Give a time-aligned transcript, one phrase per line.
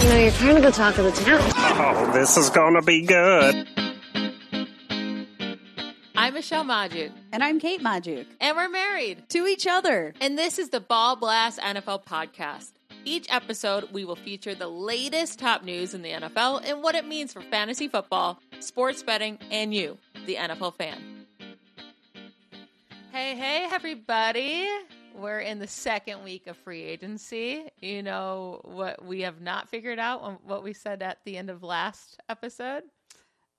[0.00, 1.40] You know, you're trying to go talk to the town.
[1.56, 3.66] Oh, this is gonna be good.
[6.16, 8.26] I'm Michelle Magdziuk, And I'm Kate Magdziuk.
[8.40, 9.28] and we're married.
[9.30, 10.14] To each other.
[10.20, 12.72] And this is the Ball Blast NFL podcast.
[13.04, 17.06] Each episode, we will feature the latest top news in the NFL and what it
[17.06, 21.26] means for fantasy football, sports betting, and you, the NFL fan.
[23.12, 24.66] Hey, hey, everybody.
[25.14, 27.68] We're in the second week of free agency.
[27.80, 31.62] You know what we have not figured out, what we said at the end of
[31.62, 32.84] last episode?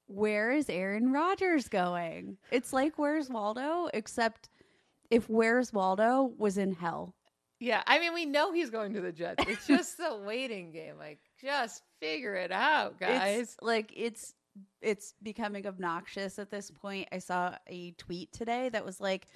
[0.07, 2.37] Where is Aaron Rodgers going?
[2.51, 4.49] It's like Where's Waldo, except
[5.11, 7.13] if Where's Waldo was in hell.
[7.59, 9.43] Yeah, I mean, we know he's going to the Jets.
[9.47, 10.97] It's just the waiting game.
[10.97, 13.39] Like, just figure it out, guys.
[13.39, 14.33] It's like it's
[14.81, 17.07] it's becoming obnoxious at this point.
[17.11, 19.27] I saw a tweet today that was like,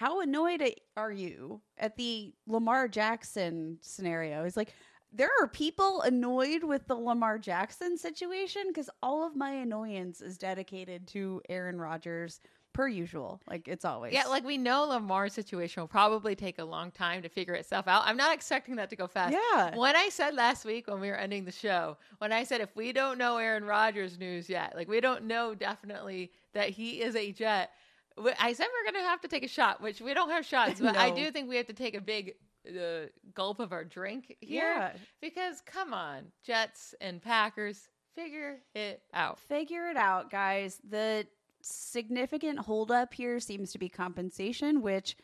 [0.00, 0.62] "How annoyed
[0.96, 4.72] are you at the Lamar Jackson scenario?" It's like
[5.12, 10.38] there are people annoyed with the Lamar Jackson situation because all of my annoyance is
[10.38, 12.40] dedicated to Aaron Rodgers
[12.72, 13.42] per usual.
[13.46, 14.14] Like it's always.
[14.14, 17.86] yeah, like we know Lamar's situation will probably take a long time to figure itself
[17.86, 18.04] out.
[18.06, 19.34] I'm not expecting that to go fast.
[19.34, 19.76] Yeah.
[19.76, 22.74] When I said last week when we were ending the show, when I said if
[22.74, 27.16] we don't know Aaron Rodgers news yet, like we don't know definitely that he is
[27.16, 27.70] a Jet,
[28.18, 30.80] I said we're going to have to take a shot, which we don't have shots,
[30.80, 32.34] but I do think we have to take a big
[32.68, 34.64] uh, gulp of our drink here.
[34.64, 34.92] Yeah.
[35.20, 39.38] Because come on, Jets and Packers, figure it out.
[39.38, 40.80] figure it out, guys.
[40.88, 41.26] The
[41.62, 45.16] significant holdup here seems to be compensation, which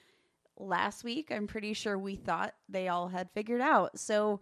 [0.59, 3.99] last week I'm pretty sure we thought they all had figured out.
[3.99, 4.41] So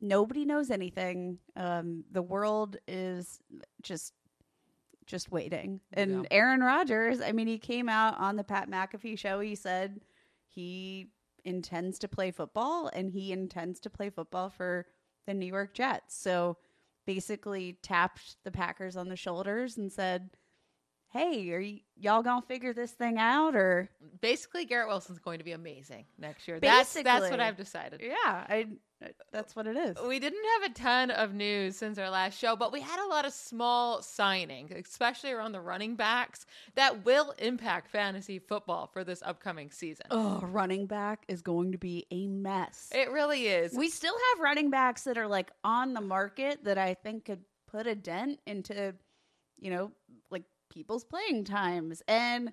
[0.00, 1.38] nobody knows anything.
[1.56, 3.40] Um, the world is
[3.82, 4.14] just
[5.10, 5.80] just waiting.
[5.92, 6.28] And Yeah.
[6.30, 9.40] Aaron Rodgers, I mean, he came out on the Pat McAfee show.
[9.40, 10.00] He said
[10.46, 11.10] he
[11.44, 14.86] intends to play football and he intends to play football for
[15.26, 16.16] the New York Jets.
[16.16, 16.56] So
[17.06, 20.30] basically tapped the Packers on the shoulders and said,
[21.10, 23.88] "Hey, are y- y'all going to figure this thing out or
[24.20, 26.58] Basically, Garrett Wilson's going to be amazing next year.
[26.60, 28.00] That's that's what I've decided.
[28.02, 28.66] Yeah, I
[29.32, 29.96] that's what it is.
[30.06, 33.08] We didn't have a ton of news since our last show, but we had a
[33.08, 36.44] lot of small signings, especially around the running backs,
[36.74, 40.06] that will impact fantasy football for this upcoming season.
[40.10, 42.90] Oh, running back is going to be a mess.
[42.94, 43.72] It really is.
[43.72, 47.40] We still have running backs that are like on the market that I think could
[47.68, 48.94] put a dent into,
[49.58, 49.92] you know,
[50.30, 52.02] like people's playing times.
[52.08, 52.52] And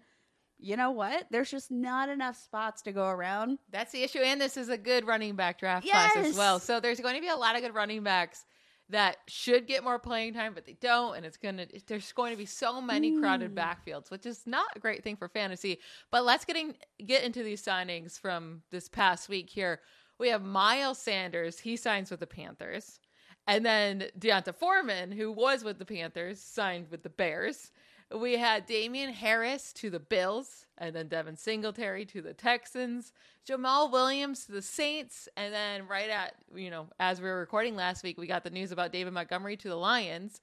[0.59, 1.27] you know what?
[1.29, 3.59] There's just not enough spots to go around.
[3.71, 4.19] That's the issue.
[4.19, 6.59] And this is a good running back draft class as well.
[6.59, 8.43] So there's going to be a lot of good running backs
[8.89, 11.15] that should get more playing time, but they don't.
[11.15, 13.57] And it's going to, there's going to be so many crowded hmm.
[13.57, 15.79] backfields, which is not a great thing for fantasy.
[16.11, 19.81] But let's getting, get into these signings from this past week here.
[20.19, 21.59] We have Miles Sanders.
[21.59, 22.99] He signs with the Panthers.
[23.45, 27.71] And then D'Onta Foreman, who was with the Panthers, signed with the Bears.
[28.15, 33.11] We had Damien Harris to the Bills, and then Devin Singletary to the Texans,
[33.47, 37.75] Jamaal Williams to the Saints, and then right at, you know, as we were recording
[37.75, 40.39] last week, we got the news about David Montgomery to the Lions.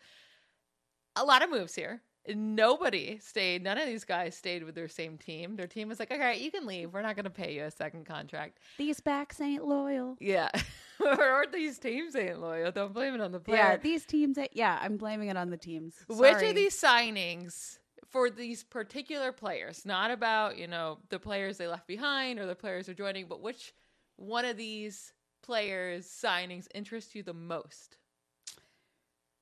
[1.16, 2.02] A lot of moves here.
[2.26, 3.62] Nobody stayed.
[3.62, 5.56] None of these guys stayed with their same team.
[5.56, 6.94] Their team was like, all right, you can leave.
[6.94, 8.58] We're not going to pay you a second contract.
[8.78, 10.16] These backs ain't loyal.
[10.20, 10.48] Yeah.
[11.00, 12.72] or these teams ain't loyal.
[12.72, 13.58] Don't blame it on the player.
[13.58, 14.38] Yeah, these teams.
[14.52, 15.94] Yeah, I'm blaming it on the teams.
[16.08, 21.66] Which of these signings for these particular players, not about, you know, the players they
[21.66, 23.74] left behind or the players they're joining, but which
[24.16, 25.12] one of these
[25.42, 27.96] players' signings interest you the most?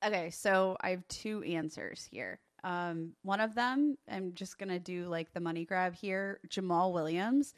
[0.03, 2.39] Okay, so I have two answers here.
[2.63, 6.39] Um, one of them, I'm just gonna do like the money grab here.
[6.47, 7.53] Jamaal Williams,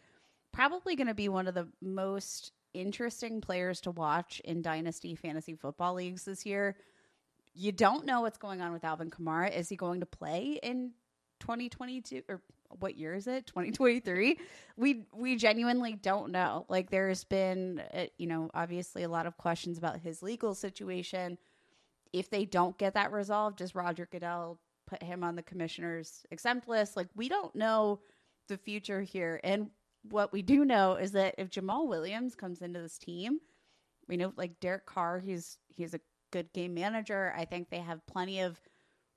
[0.52, 5.94] probably gonna be one of the most interesting players to watch in dynasty fantasy football
[5.94, 6.76] leagues this year.
[7.54, 9.56] You don't know what's going on with Alvin Kamara.
[9.56, 10.92] Is he going to play in
[11.40, 12.42] 2022 or
[12.80, 13.48] what year is it?
[13.48, 14.40] 2023?
[14.76, 16.66] We we genuinely don't know.
[16.68, 21.38] Like there's been, uh, you know, obviously a lot of questions about his legal situation
[22.16, 24.58] if they don't get that resolved, does Roger Goodell
[24.88, 26.96] put him on the commissioner's exempt list?
[26.96, 28.00] Like, we don't know
[28.48, 29.40] the future here.
[29.44, 29.70] And
[30.10, 33.40] what we do know is that if Jamaal Williams comes into this team,
[34.08, 36.00] we know like Derek Carr, he's he's a
[36.32, 37.34] good game manager.
[37.38, 38.60] I think they have plenty of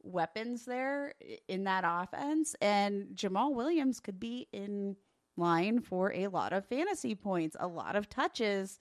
[0.03, 1.15] weapons there
[1.49, 2.55] in that offense.
[2.61, 4.97] And Jamaal Williams could be in
[5.37, 8.79] line for a lot of fantasy points, a lot of touches.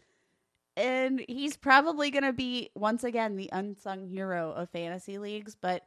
[0.75, 5.56] And he's probably going to be, once again, the unsung hero of fantasy leagues.
[5.60, 5.83] But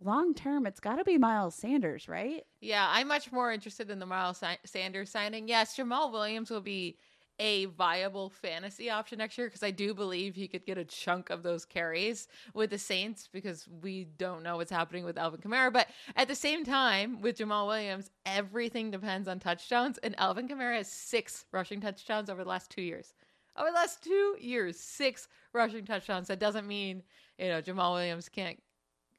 [0.00, 2.44] long term, it's got to be Miles Sanders, right?
[2.60, 5.48] Yeah, I'm much more interested in the Miles Sanders signing.
[5.48, 6.98] Yes, Jamaal Williams will be
[7.40, 11.30] a viable fantasy option next year because I do believe he could get a chunk
[11.30, 15.72] of those carries with the Saints because we don't know what's happening with Alvin Kamara.
[15.72, 20.76] But at the same time, with Jamaal Williams, everything depends on touchdowns, and Alvin Kamara
[20.76, 23.14] has six rushing touchdowns over the last two years.
[23.56, 26.28] Over the last two years, six rushing touchdowns.
[26.28, 27.02] That doesn't mean
[27.38, 28.58] you know Jamal Williams can't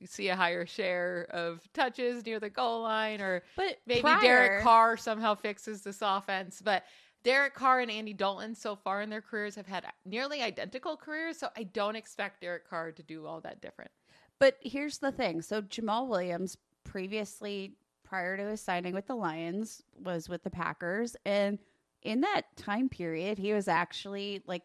[0.04, 4.64] see a higher share of touches near the goal line or But maybe prior- Derek
[4.64, 6.62] Carr somehow fixes this offense.
[6.64, 6.84] But
[7.24, 11.40] Derek Carr and Andy Dalton so far in their careers have had nearly identical careers,
[11.40, 13.90] so I don't expect Derek Carr to do all that different.
[14.38, 15.42] But here's the thing.
[15.42, 21.16] So Jamaal Williams previously prior to his signing with the Lions was with the Packers
[21.26, 21.58] and
[22.04, 24.62] in that time period he was actually like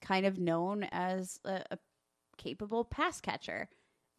[0.00, 1.78] kind of known as a, a
[2.36, 3.68] capable pass catcher.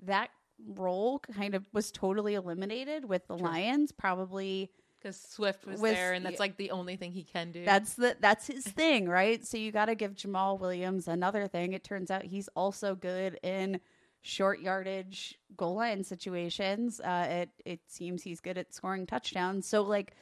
[0.04, 0.30] That
[0.68, 3.48] role kind of was totally eliminated with the Sure.
[3.48, 4.70] Lions probably
[5.00, 7.66] Because Swift was, Was- there, and that's like the only thing he can do.
[7.66, 9.46] that's the that's his thing, right?
[9.46, 11.74] So you got to give Jamaal Williams another thing.
[11.74, 13.80] It turns out he's also good in
[14.22, 17.00] short yardage goal line situations.
[17.02, 19.68] Uh, it it seems he's good at scoring touchdowns.
[19.68, 20.14] So like,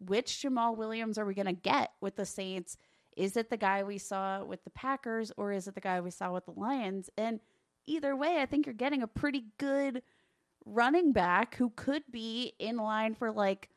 [0.00, 2.78] which Jamaal Williams are we gonna get with the Saints?
[3.14, 6.10] Is it the guy we saw with the Packers, or is it the guy we
[6.10, 7.10] saw with the Lions?
[7.18, 7.40] And
[7.86, 10.02] either way, I think you're getting a pretty good
[10.64, 13.68] running back who could be in line for like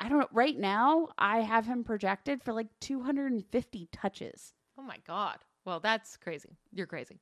[0.00, 0.28] I don't know.
[0.32, 4.52] Right now, I have him projected for like 250 touches.
[4.78, 5.38] oh my god.
[5.64, 6.56] Well, that's crazy.
[6.72, 7.18] You're crazy.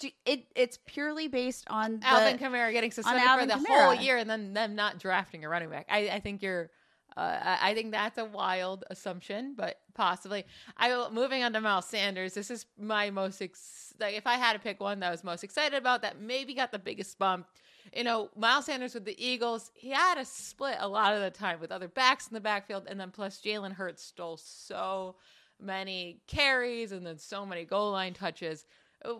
[0.00, 4.16] Do- It it's purely based on the, Alvin Kamara getting suspended for the whole year,
[4.16, 5.86] and then them not drafting a running back.
[5.88, 6.70] I, I think you're.
[7.16, 10.44] Uh, I think that's a wild assumption, but possibly.
[10.76, 12.34] I moving on to Miles Sanders.
[12.34, 15.22] This is my most ex- like if I had to pick one that I was
[15.22, 17.46] most excited about that maybe got the biggest bump.
[17.94, 21.30] You know, Miles Sanders with the Eagles, he had a split a lot of the
[21.30, 25.14] time with other backs in the backfield, and then plus Jalen Hurts stole so
[25.60, 28.64] many carries and then so many goal line touches.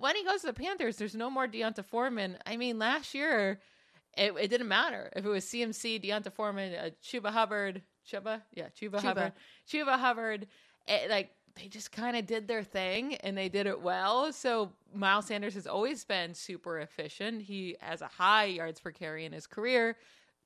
[0.01, 2.39] When he goes to the Panthers, there's no more D'Onta Foreman.
[2.47, 3.61] I mean, last year
[4.17, 8.69] it, it didn't matter if it was CMC, D'Onta Foreman, uh, Chuba Hubbard, Chuba, yeah,
[8.69, 9.03] Chuba, Chuba.
[9.03, 9.33] Hubbard,
[9.71, 10.47] Chuba Hubbard.
[10.87, 14.33] It, like they just kind of did their thing and they did it well.
[14.33, 17.43] So Miles Sanders has always been super efficient.
[17.43, 19.97] He has a high yards per carry in his career.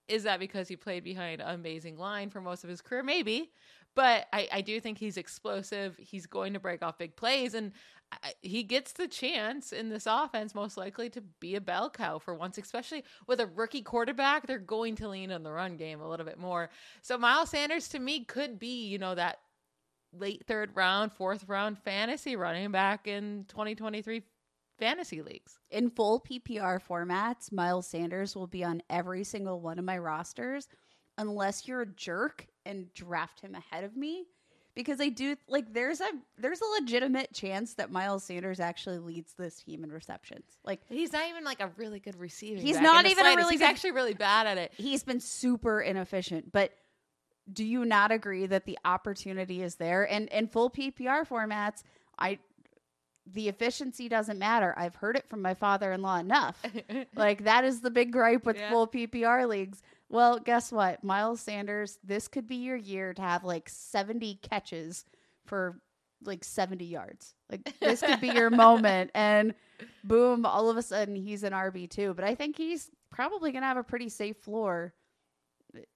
[0.07, 3.03] Is that because he played behind an amazing line for most of his career?
[3.03, 3.51] Maybe.
[3.95, 5.97] But I, I do think he's explosive.
[5.99, 7.73] He's going to break off big plays, and
[8.41, 12.35] he gets the chance in this offense, most likely, to be a bell cow for
[12.35, 14.47] once, especially with a rookie quarterback.
[14.47, 16.71] They're going to lean on the run game a little bit more.
[17.03, 19.39] So Miles Sanders, to me, could be, you know, that
[20.13, 24.23] late third round, fourth round fantasy running back in 2023
[24.79, 25.59] fantasy leagues.
[25.71, 27.53] in full PPR formats.
[27.53, 30.69] Miles Sanders will be on every single one of my rosters,
[31.19, 34.27] unless you're a jerk and draft him ahead of me.
[34.79, 36.09] Because I do like there's a
[36.39, 40.45] there's a legitimate chance that Miles Sanders actually leads this team in receptions.
[40.65, 42.61] Like He's not even like a really good receiver.
[42.61, 44.73] He's not even a really He's good- actually really bad at it.
[44.77, 46.53] he's been super inefficient.
[46.53, 46.71] But
[47.53, 50.05] do you not agree that the opportunity is there?
[50.09, 51.83] And in full PPR formats,
[52.19, 52.39] I
[53.27, 54.73] the efficiency doesn't matter.
[54.77, 56.63] I've heard it from my father-in-law enough.
[57.17, 58.71] like that is the big gripe with Yeah.
[58.71, 59.83] full PPR leagues.
[60.11, 61.05] Well, guess what?
[61.05, 65.05] Miles Sanders, this could be your year to have like 70 catches
[65.47, 65.81] for
[66.25, 67.35] like 70 yards.
[67.51, 69.55] Like this could be your moment and
[70.05, 73.69] boom, all of a sudden he's an RB2, but I think he's probably going to
[73.69, 74.95] have a pretty safe floor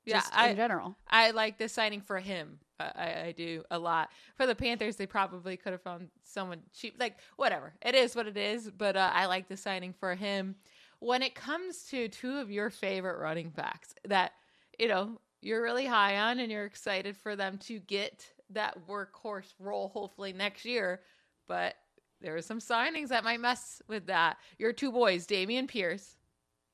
[0.05, 0.97] Yeah, I- in general.
[1.09, 2.59] I like this signing for him.
[2.79, 4.11] I, I, I do a lot.
[4.37, 6.97] For the Panthers, they probably could have found someone cheap.
[6.99, 7.73] Like, whatever.
[7.83, 8.71] It is what it is.
[8.71, 10.57] But uh, I like the signing for him.
[11.03, 14.35] When it comes to two of your favorite running backs that,
[14.79, 19.53] you know, you're really high on and you're excited for them to get that workhorse
[19.59, 21.01] role hopefully next year.
[21.49, 21.75] But
[22.21, 24.37] there are some signings that might mess with that.
[24.59, 26.19] Your two boys, Dameon Pierce,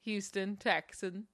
[0.02, 1.24] Houston Texan,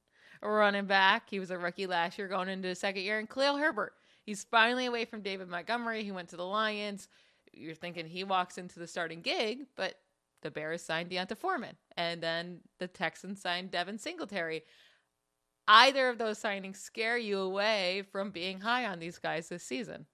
[0.40, 1.28] running back.
[1.28, 3.18] He was a rookie last year going into second year.
[3.18, 6.04] And Khalil Herbert, he's finally away from David Montgomery.
[6.04, 7.08] He went to the Lions.
[7.52, 9.96] You're thinking he walks into the starting gig, but
[10.42, 11.74] the Bears signed D'Onta Foreman.
[11.96, 14.62] And then the Texans signed Devin Singletary.
[15.68, 20.06] Either of those signings scare you away from being high on these guys this season.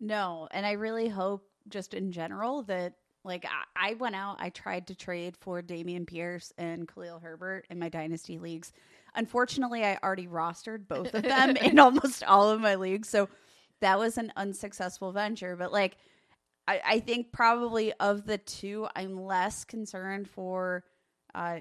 [0.00, 4.50] No, and I really hope just in general that Like I, I went out, I
[4.50, 8.72] tried to trade for Dameon Pierce and Khalil Herbert in my dynasty leagues.
[9.14, 13.28] Unfortunately, I already rostered both of them in almost all of my leagues, so
[13.80, 15.56] that was an unsuccessful venture.
[15.56, 15.96] But like,
[16.68, 20.84] I, I think probably of the two, I'm less concerned for
[21.34, 21.60] uh,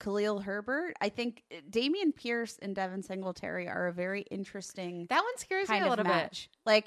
[0.00, 0.94] Khalil Herbert.
[1.00, 5.80] I think Dameon Pierce and Devin Singletary are a very interesting That one scares me
[5.80, 6.10] a little bit.
[6.10, 6.48] match.
[6.64, 6.86] Like,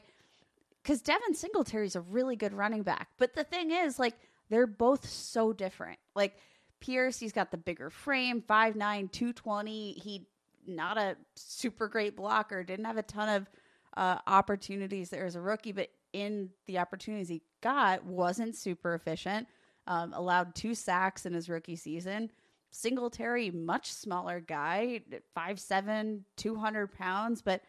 [0.82, 4.16] because Devin Singletary is a really good running back, but the thing is, like,
[4.50, 6.00] they're both so different.
[6.16, 6.36] Like
[6.80, 9.94] Pierce, he's got the bigger frame, 5'9", 220.
[9.94, 10.26] He
[10.68, 12.64] not a super great blocker.
[12.64, 13.50] Didn't have a ton of
[13.98, 19.48] uh, opportunities there as a rookie, but in the opportunities he got, wasn't super efficient.
[19.88, 22.32] Um, allowed two sacks in his rookie season.
[22.72, 25.02] Singletary, much smaller guy,
[25.36, 27.62] 5'7", 200 pounds, but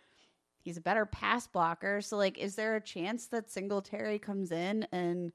[0.59, 2.03] he's a better pass blocker.
[2.03, 5.33] So, like, is there a chance that Singletary comes in and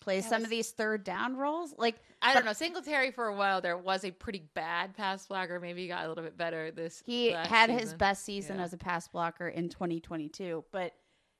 [0.00, 1.74] plays some of these third down roles?
[1.76, 2.52] Like, I don't know.
[2.52, 5.58] Singletary for a while there was a pretty bad pass blocker.
[5.58, 7.02] Maybe he got a little bit better this.
[7.04, 8.64] he had his best season Yeah.
[8.64, 10.92] as a pass blocker in 2022, but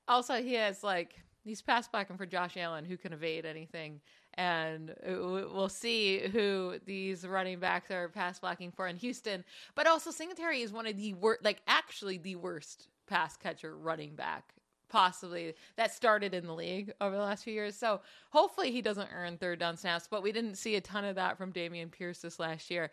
[0.07, 4.01] Also, he has like he's pass blocking for Josh Allen, who can evade anything,
[4.33, 9.45] and we'll see who these running backs are pass blocking for in Houston.
[9.75, 14.15] But also, Singletary is one of the worst, like actually the worst pass catcher running
[14.15, 14.55] back
[14.87, 17.75] possibly that started in the league over the last few years.
[17.75, 21.15] So hopefully he doesn't earn third down snaps, but we didn't see a ton of
[21.15, 22.91] that from Dameon Pierce this last year.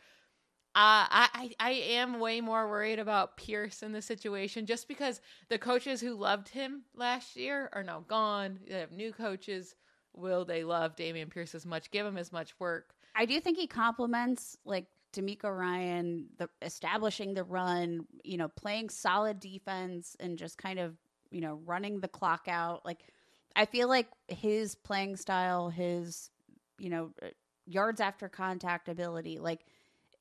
[0.75, 5.59] Uh, I, I am way more worried about Pierce in this situation just because the
[5.59, 8.59] coaches who loved him last year are now gone.
[8.67, 9.75] They have new coaches.
[10.15, 11.91] Will they love Dameon Pierce as much?
[11.91, 12.95] Give him as much work?
[13.15, 18.89] I do think he complements like DeMeco Ryan, the establishing the run, you know, playing
[18.89, 20.97] solid defense and just kind of,
[21.31, 22.85] you know, running the clock out.
[22.87, 23.01] Like
[23.55, 26.31] I feel like his playing style, his,
[26.79, 27.27] you know, uh,
[27.67, 29.61] yards after contact ability, like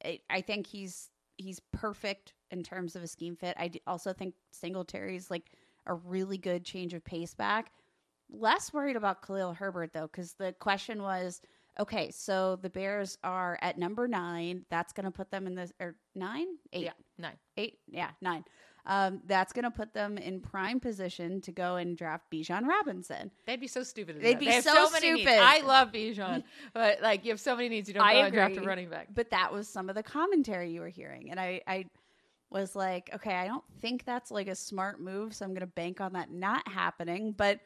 [0.03, 3.55] I, I think he's he's perfect in terms of a scheme fit.
[3.57, 5.51] I also think Singletary's like
[5.87, 7.71] a really good change of pace back.
[8.29, 11.41] Less worried about Khalil Herbert though, because the question was,
[11.79, 14.65] okay, so the Bears are at number nine.
[14.69, 17.37] That's going to put them in the or nine, eight, Yeah, nine.
[17.57, 18.43] eight, yeah, nine.
[18.85, 23.29] Um, that's going to put them in prime position to go and draft Bijan Robinson.
[23.45, 24.19] They'd be so stupid.
[24.19, 24.39] They'd that.
[24.39, 25.21] be They have so many needs.
[25.21, 25.39] stupid.
[25.39, 28.33] I love Bijan, but like you have so many needs, you don't I go and
[28.33, 29.09] draft a running back.
[29.13, 31.29] But that was some of the commentary you were hearing.
[31.29, 31.85] And I, I
[32.49, 35.33] was like, okay, I don't think that's like a smart move.
[35.33, 37.33] So I'm going to bank on that not happening.
[37.37, 37.59] But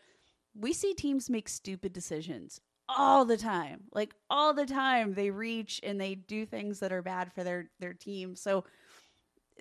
[0.53, 3.85] we see teams make stupid decisions all the time.
[3.93, 7.69] Like all the time they reach and they do things that are bad for their,
[7.79, 8.35] their team.
[8.35, 8.63] So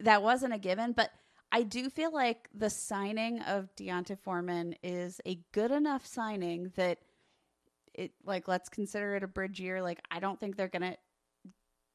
[0.00, 0.92] that wasn't a given.
[0.92, 1.10] But
[1.54, 6.98] I do feel like the signing of D'Onta Foreman is a good enough signing that
[7.94, 9.80] it like let's consider it a bridge year.
[9.80, 10.96] Like I don't think they're gonna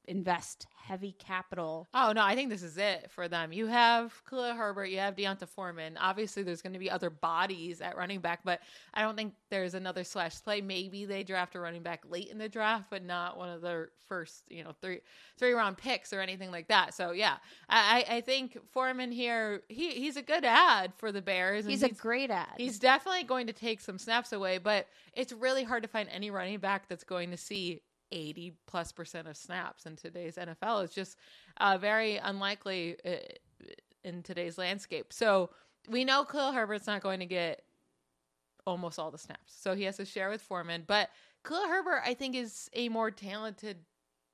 [0.09, 1.87] invest heavy capital.
[1.93, 3.53] Oh no, I think this is it for them.
[3.53, 5.97] You have Khalil Herbert, you have D'Onta Foreman.
[5.97, 8.59] Obviously, there's going to be other bodies at running back, but
[8.93, 10.61] I don't think there's another slash play.
[10.61, 13.89] Maybe they draft a running back late in the draft, but not one of their
[14.07, 15.01] first, you know, three
[15.37, 16.95] three round picks or anything like that.
[16.95, 17.37] So yeah,
[17.69, 21.65] I I think Foreman here, he he's a good ad for the Bears.
[21.65, 22.55] and He's a great ad.
[22.57, 26.31] He's definitely going to take some snaps away, but it's really hard to find any
[26.31, 30.83] running back that's going to see 80 plus percent of snaps in today's NFL.
[30.83, 31.17] It's just
[31.57, 33.15] uh, very unlikely uh,
[34.03, 35.13] in today's landscape.
[35.13, 35.49] So
[35.87, 37.63] we know Khalil Herbert's not going to get
[38.65, 39.55] almost all the snaps.
[39.59, 40.83] So he has to share with Foreman.
[40.85, 41.09] But
[41.43, 43.77] Khalil Herbert, I think, is a more talented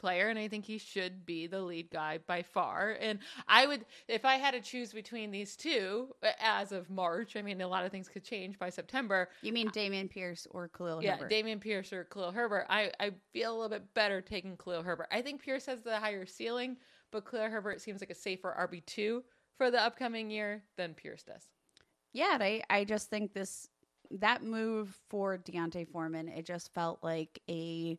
[0.06, 2.98] player, and I think he should be the lead guy by far.
[3.02, 7.36] And I would, if I had to choose between these two uh, as of March,
[7.36, 9.30] I mean, a lot of things could change by September.
[9.42, 11.32] you mean Dameon Pierce or Khalil Yeah, Herbert?
[11.32, 12.66] Dameon Pierce or Khalil Herbert.
[12.70, 15.08] I, I feel a little bit better taking Khalil Herbert.
[15.12, 16.78] I think Pierce has the higher ceiling,
[17.12, 19.24] but Khalil Herbert seems like a safer RB2
[19.58, 21.50] for the upcoming year than Pierce does.
[22.14, 23.68] yeah, I I just think this
[24.12, 27.98] that move for D'Onta Foreman it just felt like a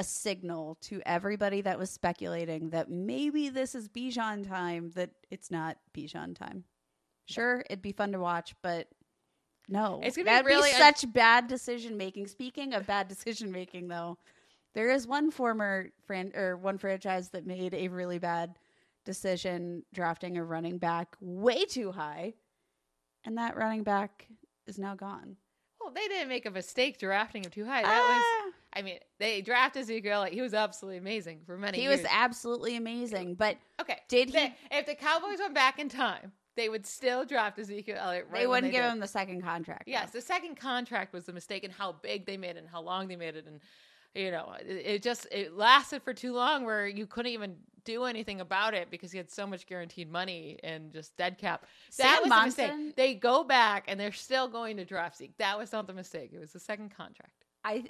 [0.00, 5.50] a signal to everybody that was speculating that maybe this is Bijan time that it's
[5.50, 6.64] not Bijan time.
[7.26, 8.88] Sure, it'd be fun to watch, but
[9.68, 12.28] no, It's gonna be that'd really un- such bad decision making.
[12.28, 14.16] Speaking of bad decision making, though,
[14.72, 18.58] there is one former fran- or one franchise that made a really bad
[19.04, 22.32] decision drafting a running back way too high,
[23.24, 24.26] and that running back
[24.66, 25.36] is now gone.
[25.78, 27.82] Well, they didn't make a mistake drafting him too high.
[27.82, 30.20] That was, Ah, I mean, they drafted Ezekiel.
[30.20, 32.00] Like, he was absolutely amazing for many he years.
[32.02, 33.98] was absolutely amazing, but okay.
[34.08, 38.26] did he- if the Cowboys went back in time, they would still draft Ezekiel Elliott.
[38.30, 38.92] Right they wouldn't give did.
[38.92, 39.84] him the second contract.
[39.86, 39.92] though.
[39.92, 42.80] Yes, the second contract was the mistake and how big they made it and how
[42.82, 43.60] long they made it and
[44.14, 48.04] you know, it, it just it lasted for too long where you couldn't even do
[48.04, 51.64] anything about it because he had so much guaranteed money and just dead cap.
[51.96, 52.96] That Sam was Monson- the mistake.
[52.96, 55.36] They go back and they're still going to draft Zeke.
[55.38, 56.30] That was not the mistake.
[56.34, 57.44] It was the second contract.
[57.64, 57.84] I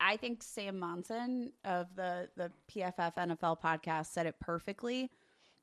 [0.00, 5.10] I think Sam Monson of the the PFF NFL podcast said it perfectly.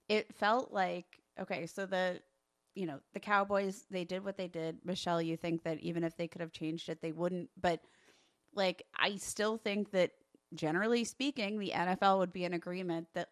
[0.09, 2.19] It felt like okay, so the
[2.75, 4.79] you know the Cowboys they did what they did.
[4.83, 7.49] Michelle, you think that even if they could have changed it, they wouldn't.
[7.59, 7.81] But
[8.55, 10.11] like I still think that
[10.53, 13.29] generally speaking, the NFL would be in agreement that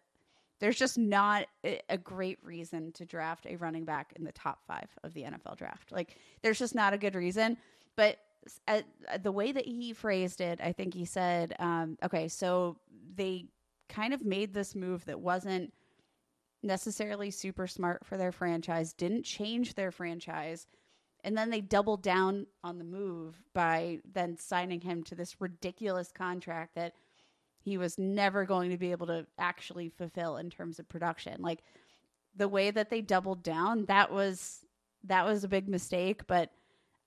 [0.62, 1.46] there's just not
[1.88, 5.56] a great reason to draft a running back in the top five of the NFL
[5.56, 5.90] draft.
[5.90, 7.56] Like, there's just not a good reason.
[7.96, 8.18] But
[8.66, 8.82] uh,
[9.12, 12.76] uh, the way that he phrased it, I think he said, um, okay, so
[13.14, 13.46] they
[13.88, 15.72] kind of made this move that wasn't
[16.62, 20.66] necessarily super smart for their franchise, didn't change their franchise.
[21.24, 26.10] And then they doubled down on the move by then signing him to this ridiculous
[26.10, 26.94] contract that
[27.60, 31.40] he was never going to be able to actually fulfill in terms of production.
[31.40, 31.60] Like
[32.34, 34.64] the way that they doubled down, that was
[35.04, 36.26] that was a big mistake.
[36.26, 36.50] But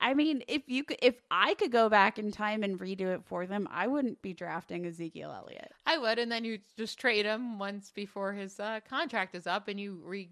[0.06, 3.24] I mean, if you could, if I could go back in time and redo it
[3.26, 5.72] for them, I wouldn't be drafting Ezekiel Elliott.
[5.88, 9.68] I would, and then you just trade him once before his uh, contract is up,
[9.68, 10.30] and you re,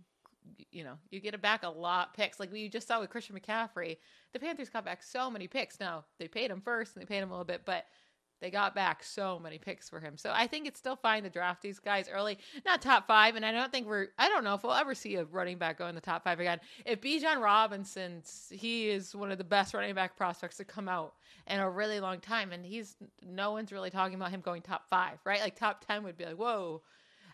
[0.71, 2.39] you know, you get it back a lot picks.
[2.39, 3.97] Like we just saw with Christian McCaffrey,
[4.31, 5.79] the Panthers got back so many picks.
[5.79, 7.87] Now they paid him first, and they paid him a little bit, but
[8.43, 10.17] they got back so many picks for him.
[10.17, 13.37] So I think it's still fine to draft these guys early, not top five.
[13.37, 15.77] And I don't think we're, I don't know if we'll ever see a running back
[15.77, 16.59] go in the top five again.
[16.85, 18.21] If Bijan Robinson,
[18.51, 21.13] he is one of the best running back prospects to come out
[21.47, 22.51] in a really long time.
[22.51, 25.39] And he's, no one's really talking about him going top five, right?
[25.39, 26.81] Like top 10 would be like, whoa.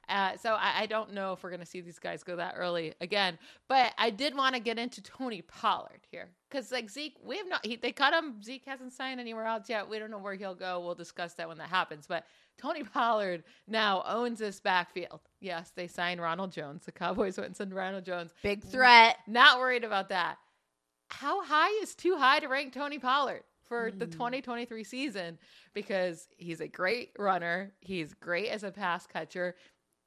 [0.09, 2.55] Uh, so I, I don't know if we're going to see these guys go that
[2.57, 3.37] early again.
[3.67, 7.47] But I did want to get into Tony Pollard here because like Zeke, we have
[7.47, 7.65] not.
[7.65, 8.41] He, they cut him.
[8.41, 9.87] Zeke hasn't signed anywhere else yet.
[9.87, 10.79] We don't know where he'll go.
[10.79, 12.07] We'll discuss that when that happens.
[12.07, 12.25] But
[12.57, 15.21] Tony Pollard now owns this backfield.
[15.39, 16.85] Yes, they signed Ronald Jones.
[16.85, 18.31] The Cowboys went and signed Ronald Jones.
[18.43, 19.17] Big threat.
[19.27, 20.37] Not worried about that.
[21.09, 25.39] How high is too high to rank Tony Pollard for the 2023 season?
[25.73, 27.71] Because he's a great runner.
[27.79, 29.55] He's great as a pass catcher.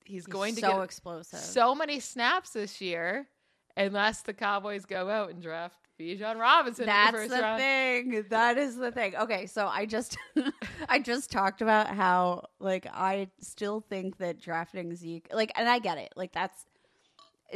[0.07, 1.39] He's, going to so get explosive.
[1.39, 3.29] so many snaps this year,
[3.77, 6.85] unless the Cowboys go out and draft Bijan Robinson.
[6.85, 7.61] in That's the, first the round.
[7.61, 8.25] thing.
[8.31, 9.17] That is the thing.
[9.17, 10.17] Okay, so I just
[10.89, 15.79] I just talked about how like I still think that drafting Zeke like and I
[15.79, 16.13] get it.
[16.17, 16.65] Like that's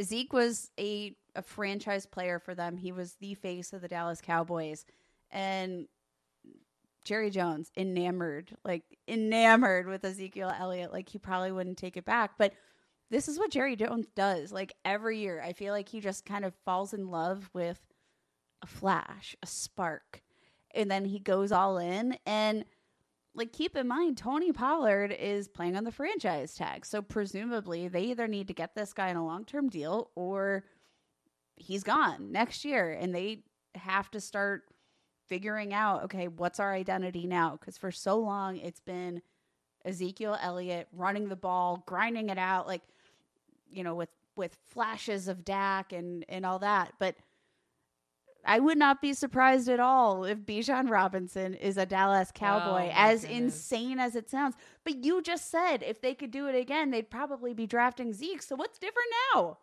[0.01, 2.77] Zeke was a a franchise player for them.
[2.77, 4.85] He was the face of the Dallas Cowboys
[5.31, 5.87] and
[7.07, 10.91] Jerry Jones enamored, like enamored with Ezekiel Elliott.
[10.91, 12.53] Like he probably wouldn't take it back, but
[13.09, 14.51] this is what Jerry Jones does.
[14.51, 17.79] Like every year, I feel like he just kind of falls in love with
[18.61, 20.21] a flash, a spark,
[20.75, 22.17] and then he goes all in.
[22.25, 22.65] And
[23.33, 28.03] like, keep in mind, Tony Pollard is playing on the franchise tag, so presumably they
[28.03, 30.65] either need to get this guy in a long term deal or
[31.55, 33.43] he's gone next year, and they
[33.75, 34.63] have to start
[35.27, 37.57] figuring out okay, what's our identity now?
[37.59, 39.21] Because for so long it's been
[39.85, 42.81] Ezekiel Elliott running the ball, grinding it out, like
[43.71, 46.93] you know, with with flashes of Dak and and all that.
[46.99, 47.15] But
[48.45, 52.93] I would not be surprised at all if Bijan Robinson is a Dallas Cowboy, Oh,
[52.95, 53.39] as goodness.
[53.39, 54.55] insane as it sounds.
[54.85, 58.41] But you just said if they could do it again, they'd probably be drafting Zeke.
[58.41, 59.57] So what's different now?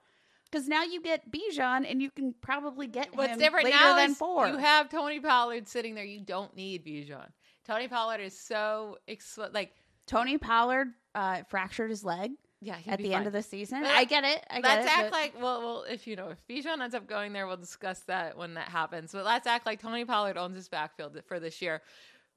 [0.55, 3.97] Because now you get Bijan, and you can probably get What's him different later now
[3.97, 4.47] than four.
[4.47, 6.05] you have Tony Pollard sitting there.
[6.05, 7.27] You don't need Bijan.
[7.67, 8.99] Tony Pollard is so
[9.53, 9.73] like
[10.07, 13.15] Tony Pollard uh, fractured his leg yeah at the fine.
[13.15, 13.83] end of the season.
[13.83, 14.47] But I get it.
[14.49, 14.93] I get let's it.
[14.97, 17.57] act but- like well, well, if you know if Bijan ends up going there, we'll
[17.57, 19.11] discuss that when that happens.
[19.11, 21.83] But let's act like Tony Pollard owns his backfield for this year.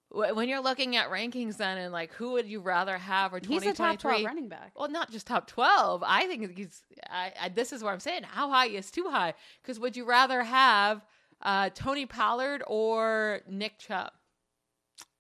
[0.10, 3.40] Wh- When you're looking at rankings, then and like who would you rather have or
[3.46, 4.72] he's a top 12 running back.
[4.76, 6.04] Well, not just top twelve.
[6.06, 6.82] I think he's.
[7.10, 8.24] I, I this is what I'm saying.
[8.24, 9.34] How high is too high?
[9.62, 11.06] Because would you rather have
[11.42, 14.12] uh, Tony Pollard or Nick Chubb?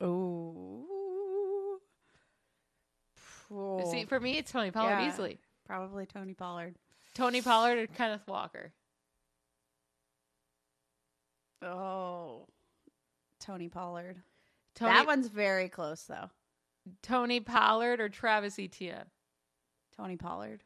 [0.02, 0.86] Ooh.
[3.92, 5.08] See, for me, it's Tony Pollard Yeah.
[5.08, 5.40] easily.
[5.66, 6.76] Probably Tony Pollard.
[7.14, 8.74] Tony Pollard or Kenneth Walker.
[11.62, 12.46] Oh,
[13.40, 14.22] Tony Pollard.
[14.78, 16.30] Tony, that one's very close, though.
[17.02, 19.06] Tony Pollard or Travis Etienne.
[19.96, 20.64] Tony Pollard.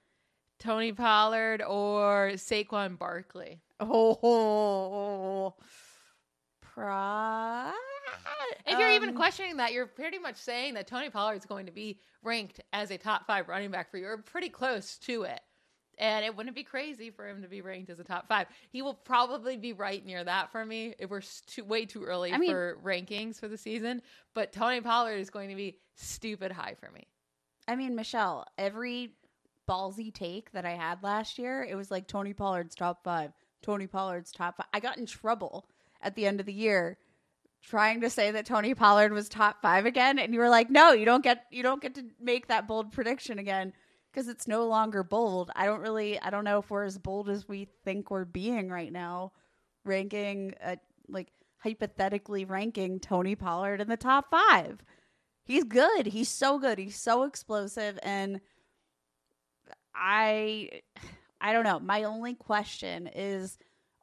[0.60, 3.62] Tony Pollard or Saquon Barkley.
[3.80, 5.56] Oh,
[6.62, 7.74] pride.
[8.67, 11.65] If you're even Um, questioning that, you're pretty much saying that Tony Pollard is going
[11.65, 15.24] to be ranked as a top five running back for you, or pretty close to
[15.24, 15.41] it.
[16.02, 18.48] And it wouldn't be crazy for him to be ranked as a top five.
[18.72, 22.34] He will probably be right near that for me if we're too, way too early
[22.34, 24.02] I mean- for rankings for the season.
[24.34, 27.08] But Tony Pollard is going to be stupid high for me.
[27.68, 29.14] I mean, Michelle, every
[29.70, 33.32] ballsy take that I had last year, it was like Tony Pollard's top five.
[33.62, 34.66] Tony Pollard's top five.
[34.74, 35.70] I got in trouble
[36.02, 36.98] at the end of the year
[37.62, 40.94] trying to say that Tony Pollard was top five again, and you were like, "No,
[40.94, 43.72] you don't get you don't get to make that bold prediction again
[44.12, 47.30] because it's no longer bold." I don't really, I don't know if we're as bold
[47.30, 49.32] as we think we're being right now,
[49.86, 50.76] ranking uh,
[51.08, 54.84] like hypothetically ranking Tony Pollard in the top five.
[55.43, 56.08] He's good.
[56.08, 56.78] He's so good.
[56.78, 58.41] He's so explosive, and
[59.93, 60.82] I,
[61.39, 61.80] I don't know.
[61.80, 63.58] My only question is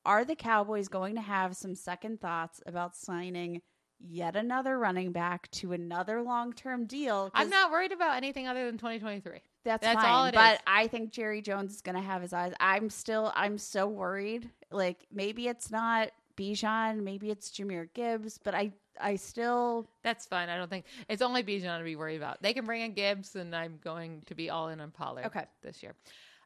[0.05, 3.61] are the Cowboys going to have some second thoughts about signing
[4.01, 7.31] yet another running back to another long term deal.
[7.35, 9.41] I'm not worried about anything other than 2023.
[9.69, 10.61] That's, that's fine, all it but is.
[10.67, 12.55] I think Jerry Jones is going to have his eyes.
[12.59, 14.49] I'm still, I'm so worried.
[14.71, 20.49] Like maybe it's not Bijan, maybe it's Jahmyr Gibbs, but I, I still, That's fine.
[20.49, 22.43] I don't think it's only Bijan to be worried about.
[22.43, 25.27] They can bring in Gibbs, and I'm going to be all in on Pollard.
[25.27, 25.45] Okay.
[25.63, 25.95] this year.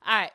[0.04, 0.32] All right,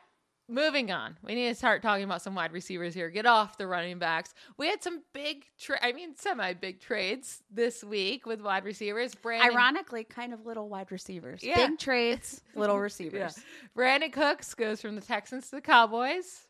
[0.48, 1.16] moving on.
[1.22, 3.10] We need to start talking about some wide receivers here.
[3.10, 4.34] Get off the running backs.
[4.56, 9.14] We had some big, tra- I mean, semi big trades this week with wide receivers.
[9.14, 11.68] Brandin, ironically, kind of little wide receivers, Yeah.
[11.68, 13.36] big trades, little receivers.
[13.38, 13.42] Yeah.
[13.76, 16.46] Brandin Cooks goes from the Texans to the Cowboys,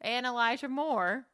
[0.00, 1.24] and Elijah Moore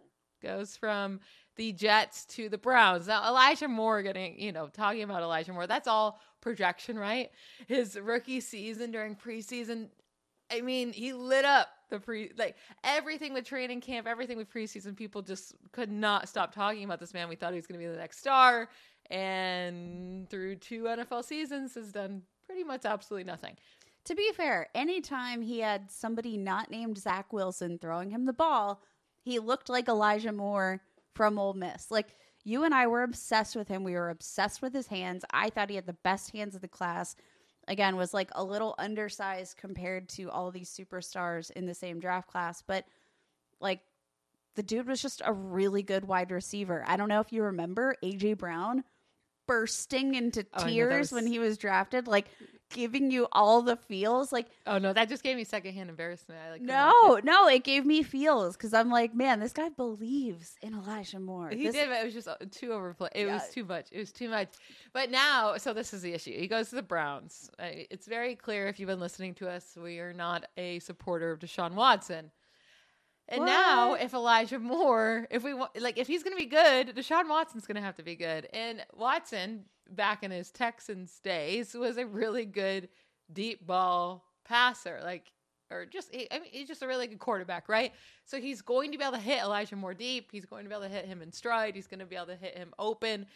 [0.43, 1.21] goes from
[1.57, 3.07] the Jets to the Browns.
[3.07, 7.31] Now, Elijah Moore getting, you know, talking about Elijah Moore, that's all projection, right?
[7.69, 9.89] His rookie season during preseason,
[10.51, 14.97] I mean, he lit up the pre, like everything with training camp, everything with preseason.
[14.97, 17.29] People just could not stop talking about this man.
[17.29, 18.69] We thought he was going to be the next star.
[19.11, 23.57] And through two NFL seasons, has done pretty much absolutely nothing.
[24.07, 28.83] To be fair, anytime he had somebody not named Zach Wilson throwing him the ball,
[29.23, 30.83] he looked like Elijah Moore
[31.15, 31.91] from Ole Miss.
[31.91, 33.83] Like you and I were obsessed with him.
[33.83, 35.25] We were obsessed with his hands.
[35.33, 37.17] I thought he had the best hands of the class.
[37.69, 42.29] Again, was like a little undersized compared to all these superstars in the same draft
[42.29, 42.85] class, but
[43.61, 43.81] like
[44.55, 46.85] the dude was just a really good wide receiver.
[46.87, 48.85] I don't know if you remember AJ Brown
[49.47, 52.27] bursting into Oh, I know, that tears was- when he was drafted, like
[52.71, 54.33] giving you all the feels.
[54.33, 56.41] Like Oh no, that just gave me secondhand embarrassment.
[56.47, 60.57] I like no, no, it gave me feels because I'm like, man, this guy believes
[60.63, 61.51] in Elijah Moore.
[61.51, 63.13] He This- did, but it was just uh, too overplayed.
[63.15, 63.89] It was too much.
[63.93, 64.49] It was too much.
[64.93, 66.39] But now, so this is the issue.
[66.39, 67.51] He goes to the Browns.
[67.59, 71.39] It's very clear if you've been listening to us, we are not a supporter of
[71.41, 72.31] Deshaun Watson.
[73.29, 76.95] And now, if Elijah Moore, if we want, like, if he's going to be good,
[76.95, 78.49] Deshaun Watson's going to have to be good.
[78.53, 82.91] And Watson, back in his Texans days, was a really good
[83.33, 85.01] deep ball passer.
[85.03, 85.33] Like,
[85.71, 87.93] or just, I mean, he's just a really good quarterback, right?
[88.27, 90.29] So he's going to be able to hit Elijah Moore deep.
[90.31, 91.75] He's going to be able to hit him in stride.
[91.75, 93.27] He's going to be able to hit him open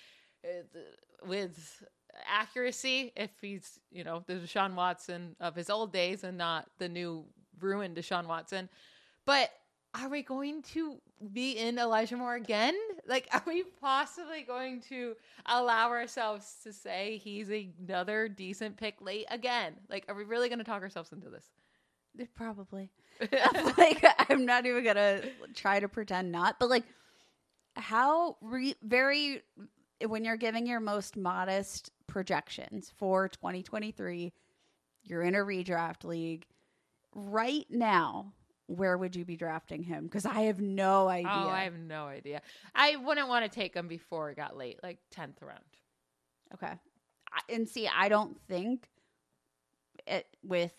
[0.44, 0.78] uh,
[1.26, 1.82] with
[2.30, 6.90] accuracy if he's, you know, the Deshaun Watson of his old days and not the
[6.90, 7.24] new
[7.58, 8.68] ruined Deshaun Watson.
[9.24, 9.50] But
[9.94, 10.98] are we going to
[11.32, 12.74] be in Elijah Moore again?
[13.06, 19.26] Like, are we possibly going to allow ourselves to say he's another decent pick late
[19.30, 19.74] again?
[19.88, 21.46] Like, are we really going to talk ourselves into this?
[22.20, 22.90] Uh, probably.
[23.78, 25.22] like I'm not even gonna
[25.54, 26.84] try to pretend not, but like
[27.76, 29.42] how re- very
[30.06, 34.32] when you're giving your most modest projections for 2023,
[35.02, 36.46] you're in a redraft league
[37.14, 38.32] right now.
[38.68, 40.04] Where would you be drafting him?
[40.04, 41.30] Because I have no oh, idea.
[41.30, 42.42] Oh, I have no idea.
[42.74, 45.64] I wouldn't want to take him before it got late, like 10th round.
[46.54, 46.74] okay,
[47.32, 48.88] I- and see, I don't think
[50.06, 50.72] it with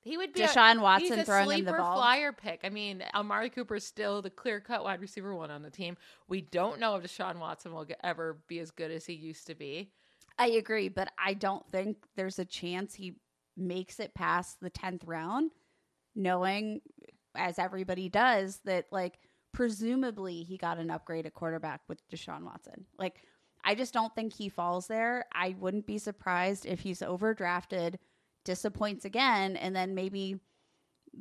[0.00, 1.96] He would be Deshaun a, Watson he's a throwing him the ball.
[1.96, 2.60] flyer pick.
[2.64, 5.96] I mean, Amari Cooper is still the clear cut wide receiver one on the team.
[6.28, 9.46] We don't know if Deshaun Watson will get, ever be as good as he used
[9.48, 9.90] to be.
[10.38, 13.16] I agree, but I don't think there's a chance he
[13.56, 15.50] makes it past the 10th round,
[16.14, 16.80] knowing,
[17.34, 19.18] as everybody does, that, like,
[19.52, 22.86] presumably he got an upgrade at quarterback with Deshaun Watson.
[22.98, 23.22] Like,
[23.64, 25.24] I just don't think he falls there.
[25.32, 27.96] I wouldn't be surprised if he's overdrafted,
[28.44, 30.40] disappoints again, and then maybe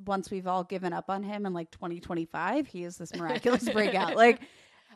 [0.06, 4.16] once we've all given up on him in like 2025, he is this miraculous breakout.
[4.22, 4.42] Like,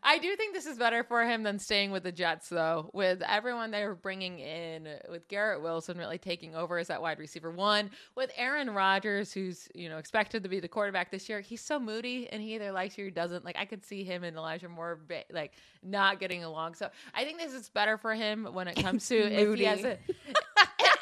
[0.07, 2.91] I do think this is better for him than staying with the Jets, though.
[2.93, 7.49] With everyone they're bringing in, with Garrett Wilson really taking over as that wide receiver
[7.49, 11.61] one, with Aaron Rodgers, who's you know expected to be the quarterback this year, he's
[11.61, 13.43] so moody and he either likes you or doesn't.
[13.43, 16.75] Like I could see him and Elijah Moore ba- like not getting along.
[16.75, 19.83] So I think this is better for him when it comes to if he has
[19.83, 19.97] a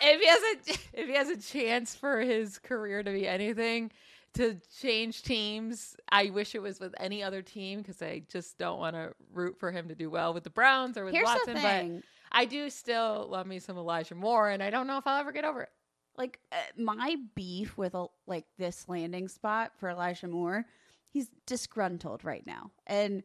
[0.01, 3.91] if he has a if he has a chance for his career to be anything
[4.33, 5.95] to change teams.
[6.09, 9.57] I wish it was with any other team because I just don't want to root
[9.59, 11.53] for him to do well with the Browns or with Here's Watson.
[11.61, 12.03] But.
[12.31, 15.31] I do still love me some Elijah Moore, and I don't know if I'll ever
[15.31, 15.69] get over it.
[16.17, 20.65] like uh, my beef with a, like this landing spot for Elijah Moore,
[21.09, 23.21] he's disgruntled right now, and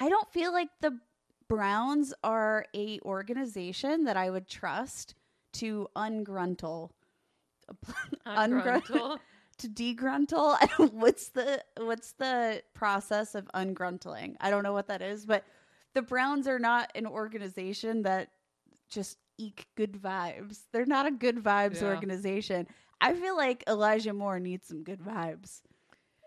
[0.00, 0.98] I don't feel like the
[1.46, 5.14] Browns are a organization that I would trust
[5.54, 6.90] to ungruntle,
[8.26, 9.18] Ungruntle.
[9.56, 10.56] To degruntle.
[10.92, 14.36] what's the what's the process of ungruntling?
[14.40, 15.44] I don't know what that is, but
[15.94, 18.30] the Browns are not an organization that
[18.88, 20.60] just eke good vibes.
[20.72, 21.88] They're not a good vibes Yeah.
[21.88, 22.66] organization.
[23.00, 25.62] I feel like Elijah Moore needs some good vibes.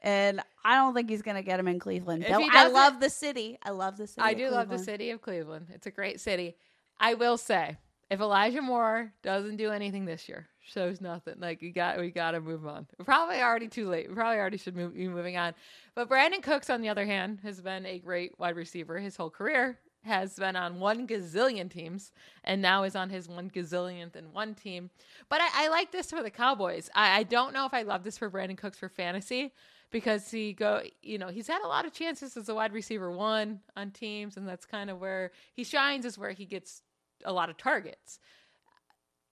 [0.03, 2.25] And I don't think he's going to get him in Cleveland.
[2.29, 3.57] I love the city.
[3.63, 4.21] I love the city.
[4.21, 5.67] I do love the city of Cleveland.
[5.73, 6.55] It's a great city.
[6.99, 7.77] I will say,
[8.09, 11.35] if Elijah Moore doesn't do anything this year, shows nothing.
[11.39, 12.87] Like you got, we got to move on.
[12.97, 14.07] We're probably already too late.
[14.07, 15.53] We probably already should move, be moving on.
[15.95, 19.29] But Brandin Cooks, on the other hand, has been a great wide receiver his whole
[19.29, 19.79] career.
[20.03, 22.13] Has been on one gazillion teams
[22.45, 24.89] and now is on his one gazillionth and one team.
[25.27, 26.89] But I, I like this for the Cowboys.
[26.95, 29.51] I, I don't know if I love this for Brandin Cooks for fantasy
[29.91, 33.09] because he go you know he's had a lot of chances as a wide receiver
[33.09, 36.81] one on teams and that's kind of where he shines is where he gets
[37.25, 38.19] a lot of targets.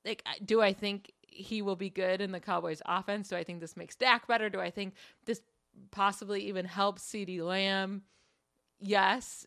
[0.03, 3.29] Like do i think he will be good in the cowboys offense?
[3.29, 4.49] Do i think this makes dak better?
[4.49, 4.93] Do i think
[5.25, 5.41] this
[5.91, 8.03] possibly even helps CeeDee lamb?
[8.79, 9.45] Yes.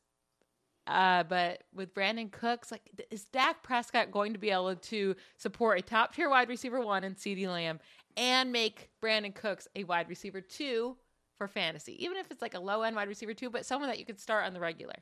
[0.88, 5.79] Uh, but with Brandin Cooks, like, is Dak Prescott going to be able to support
[5.79, 7.79] a top tier wide receiver one in CeeDee Lamb
[8.16, 10.96] and make Brandin Cooks a wide receiver two
[11.37, 13.98] for fantasy, even if it's like a low end wide receiver two, but someone that
[13.98, 14.94] you could start on the regular.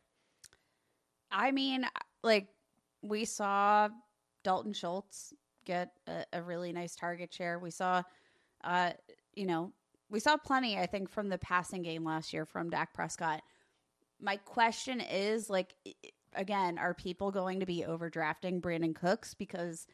[1.31, 1.87] I mean,
[2.25, 2.49] like
[3.09, 3.89] we saw
[4.45, 5.33] Dalton Schultz
[5.65, 7.59] get a, a really nice target share.
[7.59, 8.03] We saw,
[8.65, 8.93] uh,
[9.35, 9.73] you know,
[10.11, 10.79] we saw plenty.
[10.79, 13.43] I think from the passing game last year from Dak Prescott.
[14.21, 15.75] My question is, like,
[16.35, 19.87] again, are people going to be overdrafting Brandin Cooks because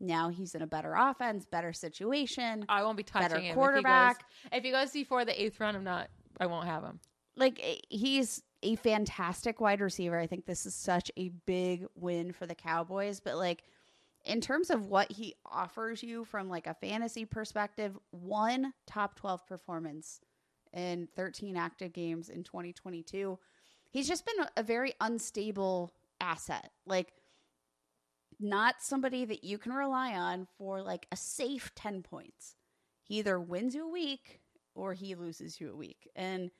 [0.00, 2.64] now he's in a better offense, better situation?
[2.68, 3.54] I won't be touching Better him.
[3.54, 4.24] quarterback.
[4.52, 6.08] If he, goes, if he goes before the eighth round, I'm not.
[6.38, 7.00] I won't have him.
[7.36, 10.18] like eh, he's a fantastic wide receiver.
[10.18, 13.62] I think this is such a big win for the Cowboys, but like
[14.24, 19.46] in terms of what he offers you from like a fantasy perspective, one top 12
[19.46, 20.20] performance
[20.72, 23.38] in 13 active games in 2022.
[23.90, 26.70] He's just been a, very unstable asset.
[26.86, 27.12] Like
[28.40, 32.56] not somebody that you can rely on for like a safe 10 points.
[33.02, 34.40] He either wins you a week
[34.74, 36.10] or he loses you a week.
[36.16, 36.50] And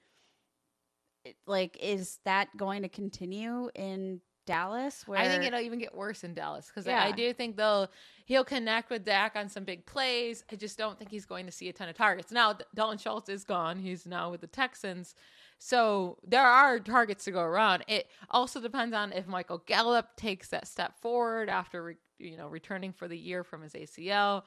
[1.47, 6.23] like is that going to continue in Dallas where I think it'll even get worse
[6.23, 7.03] in Dallas because Yeah.
[7.03, 7.91] I, I do think they'll
[8.27, 10.45] he'll connect with Dak on some big plays.
[10.51, 12.31] I just don't think he's going to see a ton of targets.
[12.31, 15.15] Now Dalton Schultz is gone; he's now with the Texans,
[15.59, 17.85] so there are targets to go around.
[17.89, 22.47] It also depends on if Michael Gallup takes that step forward after re, you know
[22.47, 24.43] returning for the year from his ACL.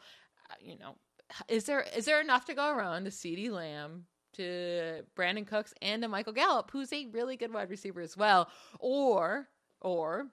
[0.49, 0.95] Uh, You know,
[1.49, 4.05] is there is there enough to go around to Ceedee Lamb?
[4.33, 8.49] To Brandin Cooks and to Michael Gallup, who's a really good wide receiver as well,
[8.79, 9.47] or
[9.81, 10.27] or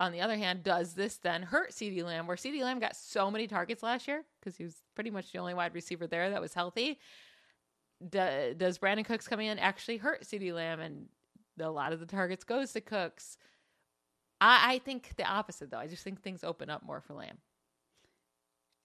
[0.00, 2.26] on the other hand, does this then hurt CeeDee Lamb?
[2.26, 5.38] Where CeeDee Lamb got so many targets last year because he was pretty much the
[5.38, 6.98] only wide receiver there that was healthy.
[8.06, 10.80] Do, does Brandin Cooks coming in actually hurt CeeDee Lamb?
[10.80, 11.06] And
[11.60, 13.38] a lot of the targets goes to Cooks.
[14.40, 15.78] I, I think the opposite though.
[15.78, 17.38] I just think things open up more for Lamb.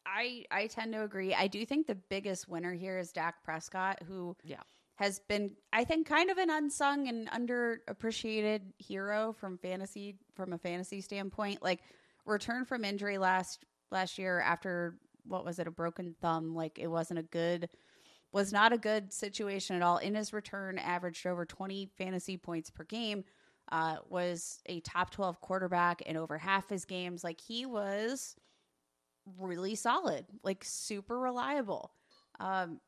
[0.05, 1.33] I I tend to agree.
[1.33, 4.61] I do think the biggest winner here is Dak Prescott who Yeah.
[4.95, 10.57] has been I think kind of an unsung and underappreciated hero from fantasy from a
[10.57, 11.61] fantasy standpoint.
[11.61, 11.81] Like
[12.25, 16.87] return from injury last last year after what was it a broken thumb like it
[16.87, 17.69] wasn't a good
[18.31, 22.69] was not a good situation at all in his return averaged over 20 fantasy points
[22.69, 23.23] per game
[23.71, 28.35] uh, was a top 12 quarterback in over half his games like he was
[29.38, 31.93] really solid like super reliable.
[32.39, 32.79] Um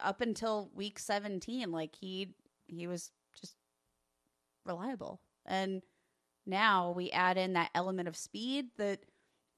[0.00, 2.34] up until week 17 like he
[2.66, 3.10] he was
[3.40, 3.56] just
[4.64, 5.20] reliable.
[5.46, 5.82] And
[6.46, 9.00] now we add in that element of speed that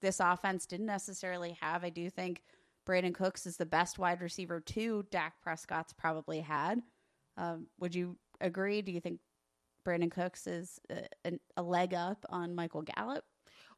[0.02, 1.85] this offense didn't necessarily have.
[1.85, 2.42] I do think
[2.88, 6.80] brandin cooks is the best wide receiver too dak prescott's probably had.
[7.37, 8.83] Um, would you agree?
[8.83, 9.20] Do you think
[9.87, 13.24] brandin cooks is a, a, a leg up on michael gallup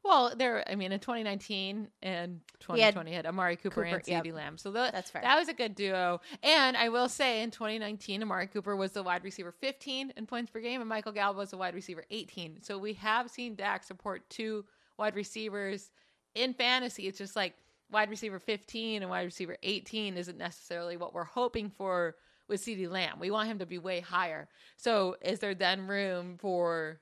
[0.03, 0.69] Well, there.
[0.69, 4.35] I mean, in 2019 and 2020 had, Amari Cooper, Cooper, and CeeDee yep.
[4.35, 5.21] Lamb, so tho- That's fair.
[5.21, 6.19] That was a good duo.
[6.41, 10.51] And I will say, in 2019, Amari Cooper was the wide receiver 15 in points
[10.51, 12.61] per game, and Michael Gallup was the wide receiver 18.
[12.61, 14.65] So we have seen Dak support two
[14.97, 15.91] wide receivers
[16.35, 17.07] in fantasy.
[17.07, 17.53] It's just like
[17.91, 22.15] wide receiver 15 and wide receiver 18 isn't necessarily what we're hoping for
[22.49, 23.19] with CeeDee Lamb.
[23.19, 24.49] We want him to be way higher.
[24.75, 26.99] So is there then room for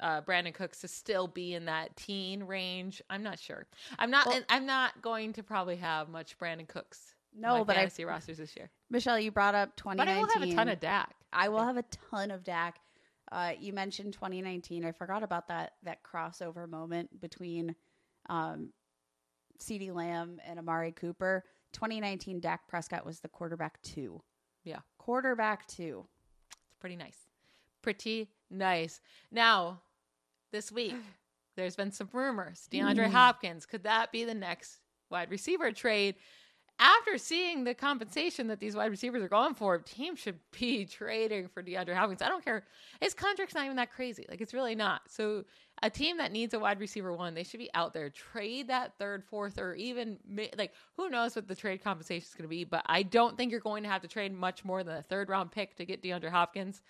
[0.00, 3.00] uh, Brandin Cooks to still be in that teen range?
[3.10, 3.66] I'm not sure.
[3.98, 4.26] I'm not.
[4.26, 7.14] Well- I'm not going to probably have much Brandin Cooks.
[7.34, 8.70] in No, but I- fantasy rosters this year.
[8.90, 9.96] Michelle, you brought up 2019.
[9.96, 11.14] But I will have a ton of Dak.
[11.32, 12.78] I will have a ton of Dak.
[13.30, 14.84] Uh, you mentioned 2019.
[14.84, 17.76] I forgot about that that crossover moment between
[18.28, 18.70] um,
[19.60, 21.44] CeeDee Lamb and Amari Cooper.
[21.72, 24.20] 2019, Dak Prescott was the quarterback two.
[24.64, 24.80] Yeah.
[24.98, 26.04] Quarterback two.
[26.68, 27.16] It's pretty nice.
[27.82, 29.00] Pretty nice.
[29.30, 29.80] Now,
[30.52, 30.94] this week,
[31.56, 32.68] there's been some rumors.
[32.70, 33.12] DeAndre Mm.
[33.12, 36.16] Hopkins, could that be the next wide receiver trade?
[36.82, 41.48] After seeing the compensation that these wide receivers are going for, teams should be trading
[41.48, 42.22] for DeAndre Hopkins.
[42.22, 42.64] I don't care.
[43.02, 44.24] His contract's not even that crazy.
[44.30, 45.02] Like, it's really not.
[45.08, 45.44] So,
[45.82, 48.08] a team that needs a wide receiver one, they should be out there.
[48.08, 50.18] Trade that third, fourth, or even
[50.56, 52.64] like who knows what the trade compensation is going to be.
[52.64, 55.28] But I don't think you're going to have to trade much more than a third
[55.28, 56.82] round pick to get DeAndre Hopkins.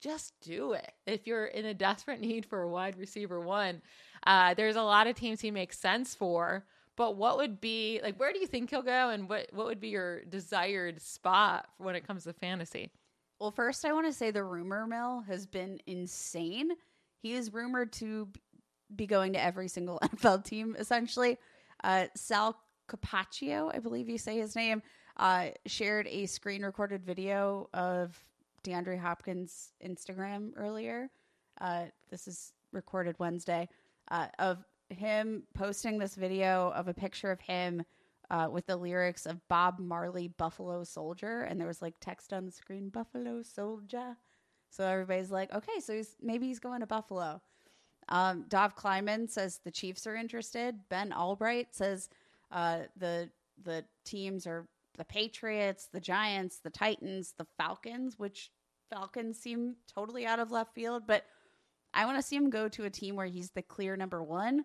[0.00, 0.92] Just do it.
[1.06, 3.82] If you're in a desperate need for a wide receiver one,
[4.26, 6.64] uh, there's a lot of teams he makes sense for.
[6.96, 8.18] But what would be like?
[8.18, 11.94] Where do you think he'll go, and what what would be your desired spot when
[11.94, 12.90] it comes to fantasy?
[13.38, 16.72] Well, first, I want to say the rumor mill has been insane.
[17.22, 18.28] He is rumored to
[18.94, 21.38] be going to every single NFL team, essentially.
[21.84, 22.56] Uh, Sal
[22.88, 24.82] Capaccio, I believe you say his name,
[25.18, 28.20] uh, shared a screen recorded video of
[28.64, 31.10] DeAndre Hopkins' Instagram earlier.
[31.60, 33.68] Uh, this is recorded Wednesday
[34.10, 37.82] uh, of him posting this video of a picture of him
[38.30, 42.44] uh, with the lyrics of Bob Marley Buffalo Soldier, and there was like text on
[42.44, 44.16] the screen Buffalo Soldier.
[44.70, 47.40] So everybody's like, okay, so he's maybe he's going to Buffalo.
[48.10, 50.76] Um, Dov Kleiman says the Chiefs are interested.
[50.88, 52.08] Ben Albright says
[52.50, 53.30] uh, the
[53.64, 54.66] the teams are
[54.98, 58.50] the Patriots, the Giants, the Titans, the Falcons, which
[58.90, 61.24] Falcons seem totally out of left field, but
[61.94, 64.64] I want to see him go to a team where he's the clear number one.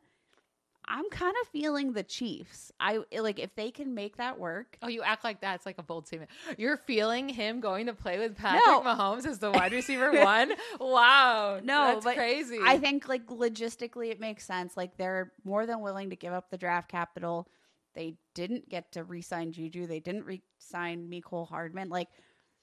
[0.85, 2.69] I'm kind of feeling the Chiefs.
[2.77, 4.77] I like if they can make that work.
[4.81, 6.29] Oh, you act like that's like a bold statement.
[6.57, 8.81] You're feeling him going to play with Patrick No.
[8.81, 10.51] Mahomes as the wide receiver one?
[10.81, 11.61] Wow.
[11.63, 12.59] No, that's crazy.
[12.61, 14.75] I think like logistically it makes sense.
[14.75, 17.47] Like they're more than willing to give up the draft capital.
[17.95, 19.87] They didn't get to re-sign Juju.
[19.87, 21.89] They didn't re-sign Mecole Hardman.
[21.89, 22.09] Like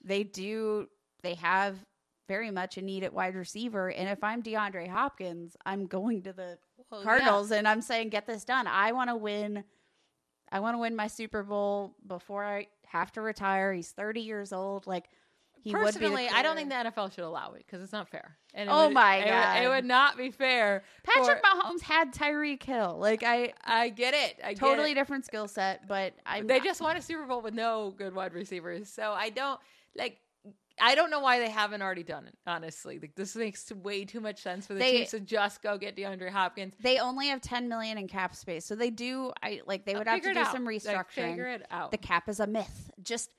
[0.02, 0.88] they do.
[1.22, 1.76] They have
[2.28, 3.90] very much a need at wide receiver.
[3.90, 6.58] And if I'm DeAndre Hopkins, I'm going to the
[6.90, 8.66] Well, Cardinals and I'm saying get this done.
[8.66, 9.64] I want to win.
[10.52, 13.72] I want to win my Super Bowl before I have to retire.
[13.72, 14.86] He's 30 years old.
[14.86, 15.06] Like
[15.62, 15.72] he.
[15.72, 18.36] Personally, I don't think the NFL should allow it because it's not fair.
[18.54, 19.62] And it Oh would- my God.
[19.62, 20.82] it would not be fair.
[21.04, 22.96] Patrick for- Mahomes had Tyreek Hill.
[22.98, 24.40] Like I I get it.
[24.44, 24.94] I get totally it.
[24.94, 28.34] different skill set, but I They just won a Super Bowl with no good wide
[28.34, 28.88] receivers.
[28.88, 29.60] So I don't
[29.96, 30.18] like.
[30.82, 32.34] I don't know why they haven't already done it.
[32.46, 35.76] Honestly, like this makes way too much sense for the They- Chiefs to just go
[35.76, 36.74] get DeAndre Hopkins.
[36.80, 38.64] they only have 10 million in cap space.
[38.64, 40.52] So they do I like they uh, would have to do out.
[40.52, 41.08] some Like, restructuring.
[41.30, 41.90] figure it out.
[41.90, 42.90] The cap is a myth.
[43.02, 43.30] Just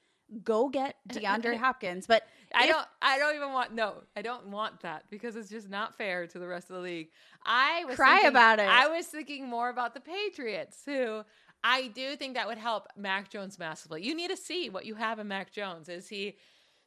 [0.44, 2.08] go get DeAndre Hopkins.
[2.08, 2.88] But I if- don't.
[3.02, 3.74] I don't even want.
[3.74, 6.82] No, I don't want that because it's just not fair to the rest of the
[6.82, 7.10] league.
[7.46, 8.68] I was Cry thinking- about it.
[8.68, 11.24] I was thinking more about the Patriots, who
[11.64, 14.04] I do think that would help Mac Jones massively.
[14.04, 15.90] You need to see what you have in Mac Jones.
[15.90, 16.38] Is he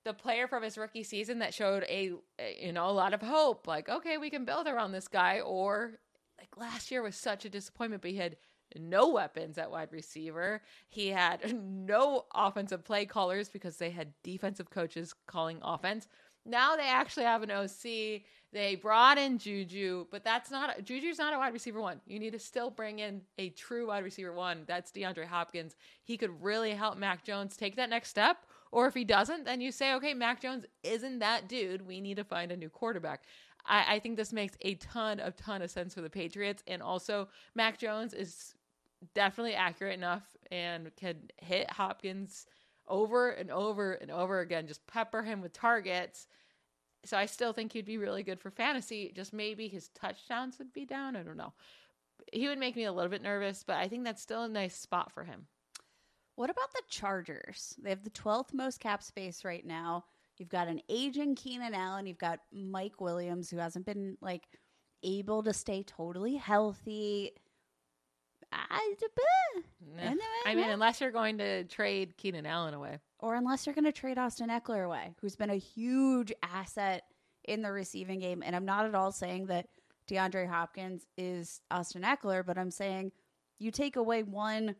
[0.05, 2.13] the player from his rookie season that showed a
[2.61, 3.67] you know a lot of hope?
[3.67, 5.93] Like, okay, we can build around this guy, or
[6.39, 8.37] like last year was such a disappointment, but he had
[8.75, 10.63] no weapons at wide receiver.
[10.89, 16.09] He had no offensive play callers because they had defensive coaches calling offense.
[16.47, 18.23] Now they actually have an OC.
[18.53, 22.01] They brought in Juju, but that's not Juju's not a wide receiver one.
[22.07, 24.65] You need to still bring in a true wide receiver one.
[24.67, 25.75] That's DeAndre Hopkins.
[26.03, 28.39] He could really help Mac Jones take that next step.
[28.71, 31.87] Or if he doesn't, then you say, okay, Mac Jones isn't that dude.
[31.87, 33.23] We need to find a new quarterback.
[33.67, 36.63] I, I think this makes a ton of ton of sense for the Patriots.
[36.67, 38.54] And also, Mac Jones is
[39.15, 42.47] definitely accurate enough and can hit Hopkins
[42.87, 44.67] over and over and over again.
[44.67, 46.27] Just pepper him with targets.
[47.05, 49.13] So I still think he'd be really good for fantasy.
[49.15, 51.17] Just maybe his touchdowns would be down.
[51.17, 51.53] I don't know.
[52.33, 54.77] He would make me a little bit nervous, but I think that's still a nice
[54.77, 55.47] spot for him.
[56.37, 57.75] What about the Chargers?
[57.83, 60.05] They have the 12th most cap space right now.
[60.37, 62.07] You've got an aging Keenan Allen.
[62.07, 64.49] You've got Mike Williams, who hasn't been like
[65.05, 67.33] able to stay totally healthy.
[68.55, 68.95] Ah, I,
[70.47, 72.99] I mean, unless you're going to trade Keenan Allen away.
[73.19, 77.03] or unless you're going to trade Austin Ekeler away, who's been a huge asset
[77.47, 78.43] in the receiving game.
[78.45, 79.67] And I'm not at all saying that
[80.09, 83.13] DeAndre Hopkins is Austin Ekeler, but I'm saying
[83.59, 84.77] you take away one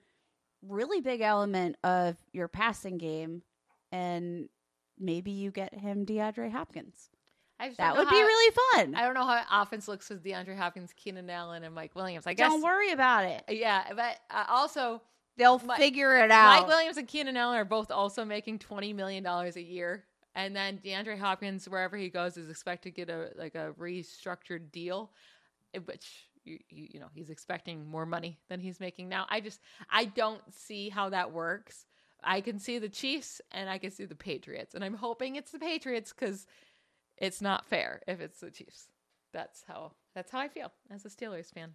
[0.63, 3.43] really big element of your passing game,
[3.93, 4.49] and
[4.99, 7.11] maybe you get him DeAndre Hopkins.
[7.79, 8.95] That would be really fun.
[8.95, 12.27] I don't know how offense looks with DeAndre Hopkins, Keenan Allen, and Mike Williams.
[12.27, 12.51] I guess.
[12.51, 13.45] Don't worry about it.
[13.49, 15.01] Yeah, but uh, also
[15.37, 16.61] They'll Mi- figure it out.
[16.61, 20.55] Mike Williams and Keenan Allen are both also making twenty million dollars a year, and
[20.55, 25.11] then DeAndre Hopkins, wherever he goes, is expected to get a like a restructured deal,
[25.75, 29.27] eh, which you, you you know he's expecting more money than he's making now.
[29.29, 31.87] I just I don't see how that works.
[32.23, 35.51] I can see the Chiefs and I can see the Patriots, and I'm hoping it's
[35.51, 36.47] the Patriots because
[37.19, 38.89] it's not fair if it's the Chiefs.
[39.33, 41.73] That's how that's how I feel as a Steelers fan.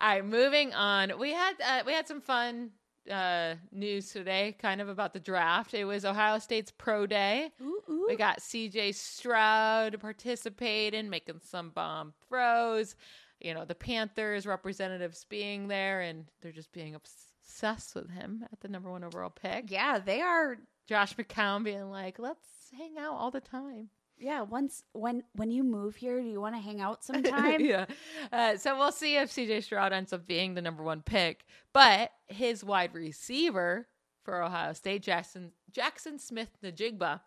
[0.00, 1.18] All right, moving on.
[1.18, 2.70] We had uh, we had some fun
[3.10, 5.74] uh, news today, kind of about the draft.
[5.74, 7.50] It was Ohio State's pro day.
[7.62, 8.06] Ooh, ooh.
[8.08, 8.92] We got C.J.
[8.92, 12.96] Stroud participating, making some bomb throws.
[13.40, 18.60] You know, the Panthers representatives being there, and they're just being obsessed with him at
[18.60, 19.70] the number one overall pick.
[19.70, 20.56] yeah, they are.
[20.88, 22.46] Josh McCown being like, "Let's
[22.76, 23.90] hang out all the time."
[24.20, 27.60] Yeah, once when when you move here, do you want to hang out sometime?
[27.60, 27.86] yeah.
[28.30, 31.44] Uh, so we'll see if CJ Stroud ends up being the number one pick.
[31.72, 33.88] But his wide receiver
[34.22, 37.20] for Ohio State, Jackson Jackson Smith Njigba,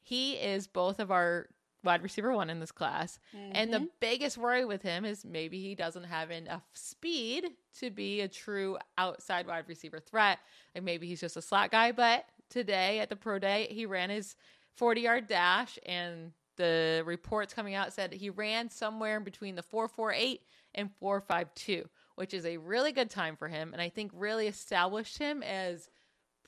[0.00, 1.48] he is both of our
[1.84, 3.18] wide receiver one in this class.
[3.52, 7.46] And the biggest worry with him is maybe he doesn't have enough speed
[7.80, 10.38] to be a true outside wide receiver threat.
[10.74, 11.90] Like maybe he's just a slot guy.
[11.90, 14.36] But today at the pro day, he ran his
[14.76, 19.62] 40 yard dash and the reports coming out said he ran somewhere in between the
[19.62, 20.42] 448
[20.74, 25.18] and 452 which is a really good time for him and i think really established
[25.18, 25.88] him as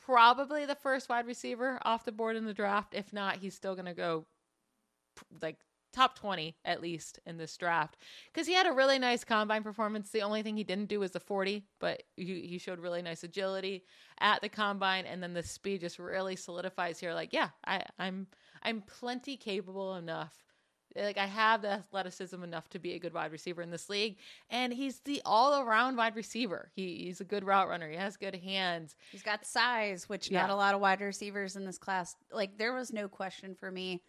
[0.04, 2.94] probably the first wide receiver off the board in the draft.
[2.94, 4.26] If not he's still going to go
[5.40, 5.56] like
[5.94, 7.96] top 20 at least in this draft
[8.32, 11.12] because he had a really nice combine performance the only thing he didn't do was
[11.12, 13.84] the 40 but he, he showed really nice agility
[14.20, 18.26] at the combine and then the speed just really solidifies here like yeah I, i'm
[18.62, 20.44] i'm plenty capable enough
[20.96, 24.16] like I have the athleticism enough to be a good wide receiver in this league,
[24.48, 26.70] and he's the all-around wide receiver.
[26.74, 27.90] He, he's a good route runner.
[27.90, 28.94] He has good hands.
[29.10, 30.42] He's got size, which Yeah.
[30.42, 32.14] not a lot of wide receivers in this class.
[32.30, 34.02] Like there was no question for me.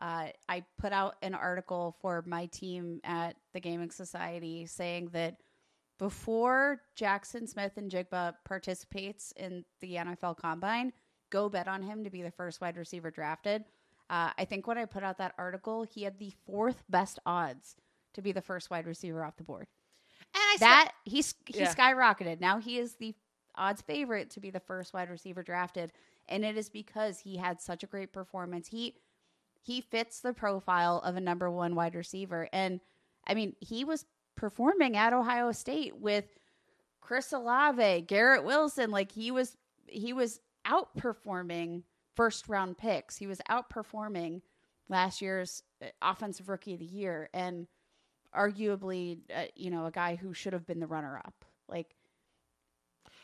[0.00, 5.36] Uh, I put out an article for my team at the Gaming Society saying that
[5.98, 10.92] before Jackson Smith-Njigba participates in the NFL Combine,
[11.30, 13.64] go bet on him to be the first wide receiver drafted.
[14.08, 17.76] Uh, I think when I put out that article, he had the fourth best odds
[18.14, 19.68] to be the first wide receiver off the board
[20.34, 21.74] And I that he's he Yeah.
[21.74, 22.40] skyrocketed.
[22.40, 23.14] Now he is the
[23.56, 25.92] odds favorite to be the first wide receiver drafted,
[26.28, 28.68] and it is because he had such a great performance.
[28.68, 28.96] He
[29.60, 32.80] he fits the profile of a number one wide receiver, and
[33.26, 34.04] I mean he was
[34.36, 36.24] performing at Ohio State with
[37.00, 38.90] Chris Olave, Garrett Wilson.
[38.90, 39.56] Like he was
[39.86, 41.82] he was outperforming
[42.14, 43.16] first round picks.
[43.16, 44.42] He was outperforming
[44.88, 47.66] last year's uh, offensive rookie of the year, and
[48.34, 51.44] arguably, uh, you know, a guy who should have been the runner up.
[51.68, 51.94] Like,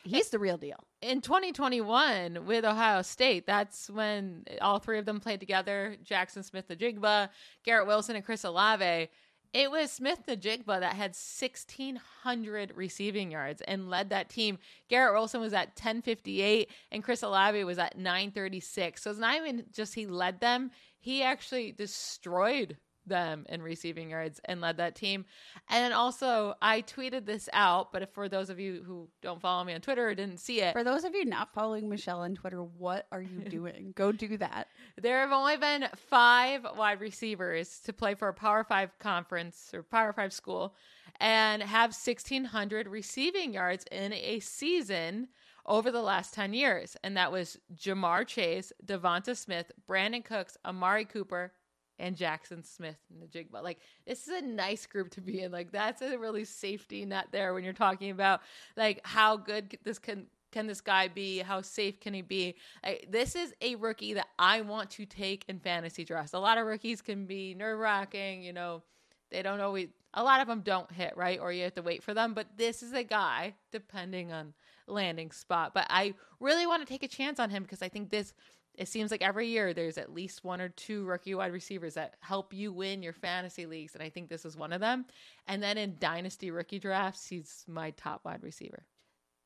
[0.03, 0.83] he's the real deal.
[1.01, 6.67] in 2021 with Ohio State, that's when all three of them played together Jackson Smith
[6.67, 7.29] Njigba,
[7.63, 9.09] Garrett Wilson, and Chris Olave.
[9.53, 14.59] It was Smith Njigba that had 1,600 receiving yards and led that team.
[14.89, 19.01] Garrett Wilson was at 1058 and Chris Olave was at 936.
[19.01, 22.77] So it's not even just he led them, he actually destroyed
[23.07, 25.25] them in receiving yards and led that team.
[25.69, 29.63] And also, I tweeted this out, but if for those of you who don't follow
[29.63, 32.35] me on Twitter or didn't see it, For those of you not following Michelle on
[32.35, 33.93] Twitter, what are you doing?
[33.95, 34.67] Go do that.
[35.01, 39.83] There have only been five wide receivers to play for a Power Five conference or
[39.83, 40.75] Power Five school
[41.19, 45.29] and have 1,600 receiving yards in a season
[45.65, 46.95] over the last 10 years.
[47.03, 51.51] And that was Ja'Marr Chase, DeVonta Smith, Brandin Cooks, Amari Cooper,
[51.99, 53.63] and Jackson Smith Njigba.
[53.63, 55.51] Like, this is a nice group to be in.
[55.51, 58.41] Like, that's a really safety net there when you're talking about,
[58.75, 61.39] like, how good this can can this guy be?
[61.39, 62.55] How safe can he be?
[62.83, 66.33] I, this is a rookie that I want to take in fantasy drafts.
[66.33, 68.41] A lot of rookies can be nerve wracking.
[68.43, 68.83] You know,
[69.29, 69.89] they don't always.
[70.13, 72.33] A lot of them don't hit right, or you have to wait for them.
[72.33, 74.53] But this is a guy, depending on
[74.87, 75.73] landing spot.
[75.73, 78.33] But I really want to take a chance on him because I think this.
[78.77, 82.15] It seems like every year there's at least one or two rookie wide receivers that
[82.21, 85.05] help you win your fantasy leagues, and I think this is one of them.
[85.47, 88.85] And then in dynasty rookie drafts, he's my top wide receiver.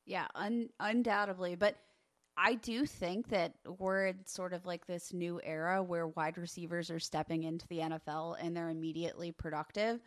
[0.04, 1.54] Yeah, un- undoubtedly.
[1.54, 1.76] But
[2.36, 6.90] I do think that we're in sort of like this new era where wide receivers
[6.90, 10.00] are stepping into the NFL and they're immediately productive.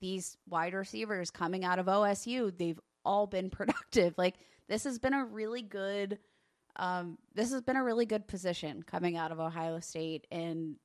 [0.00, 4.14] These wide receivers coming out of OSU, they've all been productive.
[4.18, 4.34] Like
[4.68, 6.18] this has been a really good
[6.76, 10.76] um this has been a really good position coming out of Ohio State and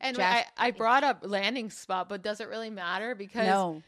[0.00, 3.14] And Jack- I, I brought up landing spot, but does it really matter?
[3.14, 3.82] Because no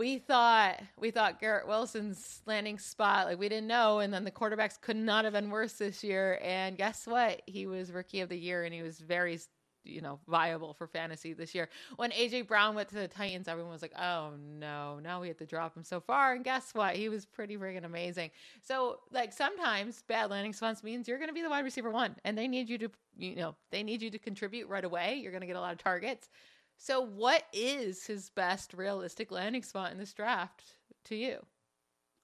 [0.00, 4.30] we thought we thought Garrett Wilson's landing spot, like we didn't know, and then the
[4.30, 6.40] quarterbacks could not have been worse this year.
[6.42, 7.42] And guess what?
[7.46, 9.38] He was rookie of the year, and he was very,
[9.84, 11.68] you know, viable for fantasy this year.
[11.96, 15.38] When AJ Brown went to the Titans, everyone was like, "Oh no, now we have
[15.38, 16.96] to drop him so far." And guess what?
[16.96, 18.30] He was pretty friggin' amazing.
[18.62, 22.16] So, like sometimes bad landing spots means you're going to be the wide receiver one,
[22.24, 25.16] and they need you to, you know, they need you to contribute right away.
[25.16, 26.28] You're going to get a lot of targets.
[26.76, 30.76] So, what is his best realistic landing spot in this draft
[31.06, 31.38] to you?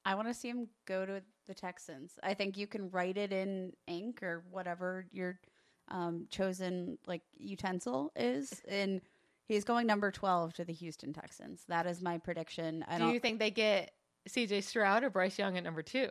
[0.05, 2.13] I want to see him go to the Texans.
[2.23, 5.41] I think you can write it in ink or whatever your
[5.89, 9.01] um, chosen like utensil is, and
[9.47, 11.62] he's going number twelve to the Houston Texans.
[11.68, 12.84] That is my prediction.
[12.89, 13.14] I Do don't.
[13.14, 13.93] you think they get
[14.28, 16.09] CJ Stroud or Bryce Young at number two?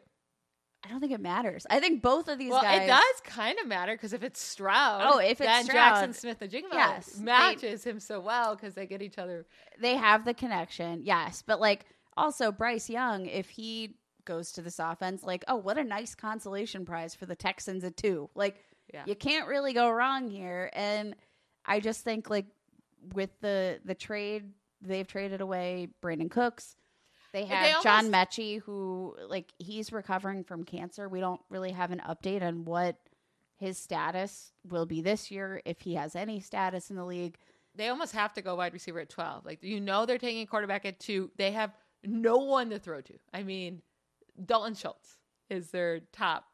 [0.84, 1.66] I don't think it matters.
[1.70, 2.84] I think both of these well, guys.
[2.84, 6.14] it does kind of matter because if it's Stroud, Oh, if it's then Stroud, Jackson
[6.14, 9.48] Smith-Njigba yes, they- matches him so well because they get each other.
[9.82, 13.96] They have the connection, yes, but like also Bryce Young, if he
[14.26, 17.98] goes to this offense, like oh, what a nice consolation prize for the Texans at
[17.98, 18.30] two.
[18.36, 18.64] Like
[18.94, 19.04] Yeah.
[19.06, 21.16] you can't really go wrong here, and
[21.66, 22.46] I just think like
[23.14, 26.76] with the the trade they've traded away Brandin Cooks.
[27.34, 31.10] They They have John almost- Metchie, who like he's recovering from cancer.
[31.10, 32.96] We don't really have an update on what
[33.58, 37.38] his status will be this year, if he has any status in the league.
[37.74, 39.46] They almost have to go wide receiver at twelve.
[39.46, 41.30] Like you know, they're taking a quarterback at two.
[41.38, 41.74] They have
[42.04, 43.14] no one to throw to.
[43.34, 43.82] I mean,
[44.46, 45.18] Dalton Schultz
[45.50, 46.46] is their top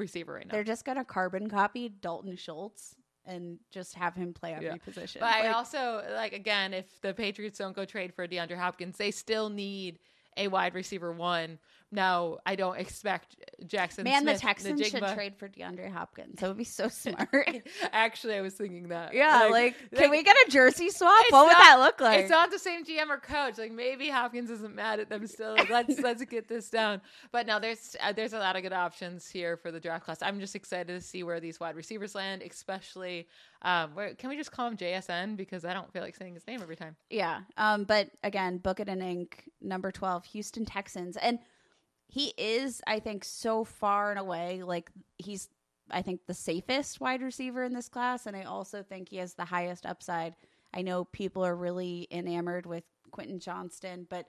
[0.00, 0.52] receiver right now.
[0.52, 2.96] They're just gonna carbon copy Dalton Schultz
[3.26, 4.76] and just have him play every Yeah.
[4.78, 5.20] position.
[5.20, 9.10] But I also like again, if the Patriots don't go trade for DeAndre Hopkins, they
[9.12, 9.98] still need
[10.40, 11.58] a wide receiver one.
[11.92, 13.34] Now, I don't expect
[13.66, 14.04] Jackson.
[14.04, 16.38] man, Smith, the Texans should trade for DeAndre Hopkins.
[16.38, 17.48] That would be so smart.
[17.92, 19.12] Actually, I was thinking that.
[19.12, 21.24] yeah, like, can like, we get a jersey swap?
[21.30, 22.20] What would that look like?
[22.20, 23.58] It's not the same GM or coach.
[23.58, 25.54] Like maybe Hopkins isn't mad at them still.
[25.54, 27.00] Like, let's let's get this down.
[27.32, 30.18] But no, there's uh, there's a lot of good options here for the draft class.
[30.22, 33.26] I'm just excited to see where these wide receivers land, especially.
[33.62, 36.46] Um, where, can we just call him JSN because I don't feel like saying his
[36.46, 36.96] name every time.
[37.10, 37.40] Yeah.
[37.58, 41.16] Um, but again, book it in ink, number 12, Houston Texans.
[41.16, 41.38] And
[42.08, 45.48] he is, I think, so far and away, like he's
[45.92, 49.34] I think the safest wide receiver in this class, and I also think he has
[49.34, 50.34] the highest upside.
[50.72, 54.26] I know people are really enamored with Quentin Johnston, but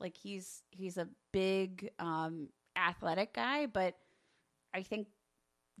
[0.00, 3.94] like he's he's a big um athletic guy, but
[4.74, 5.08] I think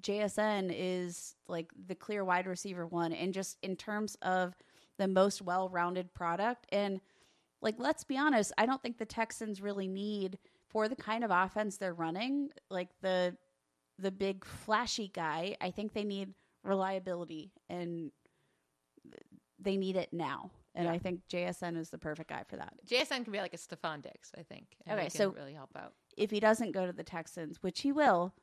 [0.02, 4.54] JSN is like the clear wide receiver one, and just in terms of
[4.98, 6.66] the most well rounded product.
[6.70, 7.00] And
[7.62, 10.38] like, let's be honest, I don't think the Texans really need
[10.68, 13.36] for the kind of offense they're running, like the
[13.98, 15.56] the big flashy guy.
[15.60, 16.34] I think they need
[16.64, 18.10] reliability and
[19.58, 20.50] they need it now.
[20.74, 20.92] And Yeah.
[20.92, 22.72] I think JSN is the perfect guy for that.
[22.86, 24.76] JSN can be like a Stefon Diggs, I think.
[24.86, 25.94] and Okay, so- really help out.
[26.16, 28.34] If he doesn't go to the Texans, which he will,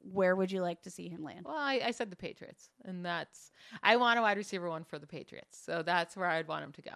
[0.00, 1.44] where would you like to see him land?
[1.44, 3.50] Well, I, I said the Patriots, and that's
[3.82, 6.72] I want a wide receiver one for the Patriots, so that's where I'd want him
[6.72, 6.92] to go.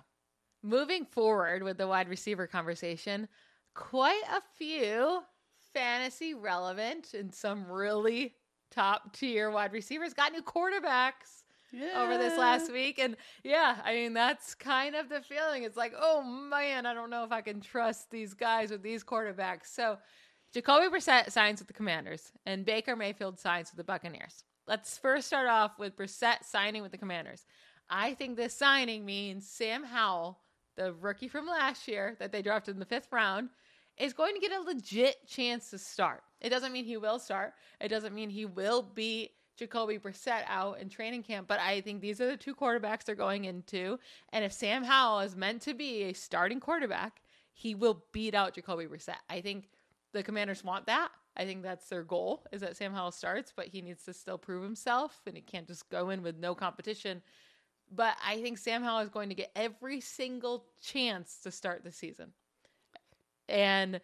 [0.64, 3.28] Moving forward with the wide receiver conversation,
[3.74, 5.20] quite a few
[5.74, 8.34] fantasy relevant and some really
[8.70, 11.44] top tier wide receivers got new quarterbacks
[11.96, 12.98] over this last week.
[12.98, 15.64] And yeah, I mean, that's kind of the feeling.
[15.64, 19.04] It's like, oh man, I don't know if I can trust these guys with these
[19.04, 19.66] quarterbacks.
[19.66, 19.98] So
[20.54, 24.44] Jacoby Brissett signs with the Commanders, and Baker Mayfield signs with the Buccaneers.
[24.66, 27.44] Let's first start off with Brissett signing with the Commanders.
[27.90, 30.38] I think this signing means Sam Howell,
[30.76, 33.50] the rookie from last year that they drafted in the fifth round,
[33.98, 36.22] is going to get a legit chance to start.
[36.40, 37.54] It doesn't mean he will start.
[37.80, 42.00] It doesn't mean he will beat Jacoby Brissett out in training camp, but I think
[42.00, 43.98] these are the two quarterbacks they're going into.
[44.32, 47.20] And if Sam Howell is meant to be a starting quarterback,
[47.52, 49.14] he will beat out Jacoby Brissett.
[49.30, 49.68] I think
[50.12, 51.10] the Commanders want that.
[51.36, 54.38] I think that's their goal is that Sam Howell starts, but he needs to still
[54.38, 57.22] prove himself and he can't just go in with no competition.
[57.94, 61.92] But I think Sam Howell is going to get every single chance to start the
[61.92, 62.32] season.
[63.48, 64.00] And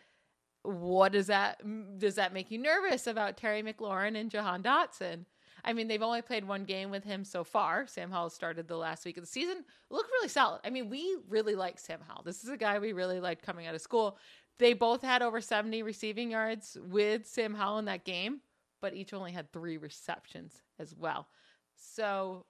[0.63, 1.63] what does that
[1.99, 5.25] does that make you nervous about Terry McLaurin and Jahan Dotson?
[5.65, 7.87] I mean, they've only played one game with him so far.
[7.87, 9.65] Sam Howell started the last week of the season.
[9.91, 10.61] Looked really solid.
[10.65, 12.23] I mean, we really like Sam Howell.
[12.25, 14.17] This is a guy we really liked coming out of school.
[14.59, 18.41] They both had over 70 receiving yards with Sam Howell in that game,
[18.81, 21.29] but each only had three receptions as well.
[21.77, 22.47] So,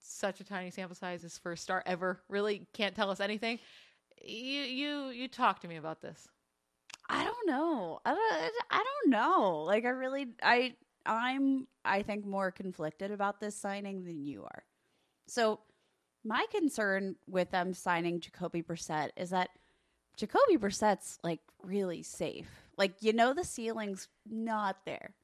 [0.00, 1.22] such a tiny sample size.
[1.22, 2.20] His first start ever.
[2.28, 3.58] Really can't tell us anything.
[4.22, 6.28] You you you talk to me about this.
[7.08, 8.00] I don't don't know.
[8.04, 8.52] I don't.
[8.70, 9.64] I don't know.
[9.64, 10.74] Like I really, I,
[11.06, 14.64] I'm, I think more conflicted about this signing than you are.
[15.26, 15.60] So,
[16.24, 19.48] my concern with them signing Jacoby Brissett is that
[20.16, 22.48] Jacoby Brissett's like really safe.
[22.76, 25.14] Like you know, the ceiling's not there.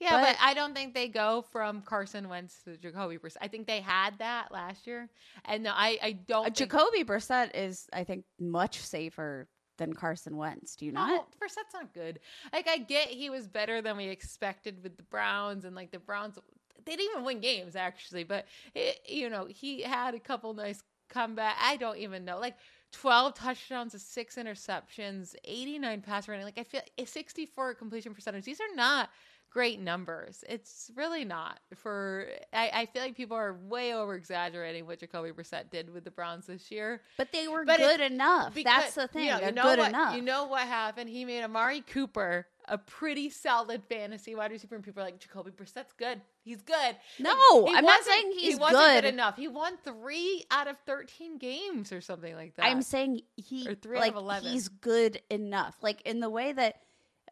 [0.00, 3.38] Yeah, But- but, I don't think they go from Carson Wentz to Jacoby Brissett.
[3.40, 5.08] I think they had that last year,
[5.44, 6.42] and no, I I don't.
[6.42, 10.76] Uh, think- Jacoby Brissett is, I think, much safer than Carson Wentz.
[10.76, 11.08] Do you not?
[11.08, 12.20] No, Brissett's not good.
[12.52, 15.98] Like I get he was better than we expected with the Browns, and like the
[15.98, 16.38] Browns,
[16.84, 18.22] they didn't even win games actually.
[18.24, 21.56] But it, you know, he had a couple nice comeback.
[21.60, 22.56] I don't even know, like
[22.92, 26.44] twelve touchdowns to six interceptions, eighty nine pass rating.
[26.44, 28.44] Like I feel sixty four completion percentage.
[28.44, 29.10] These are not
[29.50, 30.44] great numbers.
[30.48, 32.26] It's really not for.
[32.52, 36.10] I, I feel like people are way over exaggerating what Jacoby Brissett did with the
[36.10, 37.02] Browns this year.
[37.16, 38.54] But they were But good it- enough.
[38.54, 39.26] Because- That's the thing.
[39.26, 40.16] You know, They're you know good what, enough.
[40.16, 41.08] You know what happened?
[41.10, 45.50] He made Amari Cooper a pretty solid fantasy wide receiver, and people are like, Jacoby
[45.52, 46.20] Brissett's good.
[46.42, 46.96] He's good.
[47.18, 49.04] No, he I'm not saying he he's wasn't good.
[49.06, 49.36] enough.
[49.36, 52.66] He won three out of thirteen games or something like that.
[52.66, 54.50] I'm saying he Or three out of 11.
[54.50, 55.76] he's good enough.
[55.82, 56.82] Like in the way that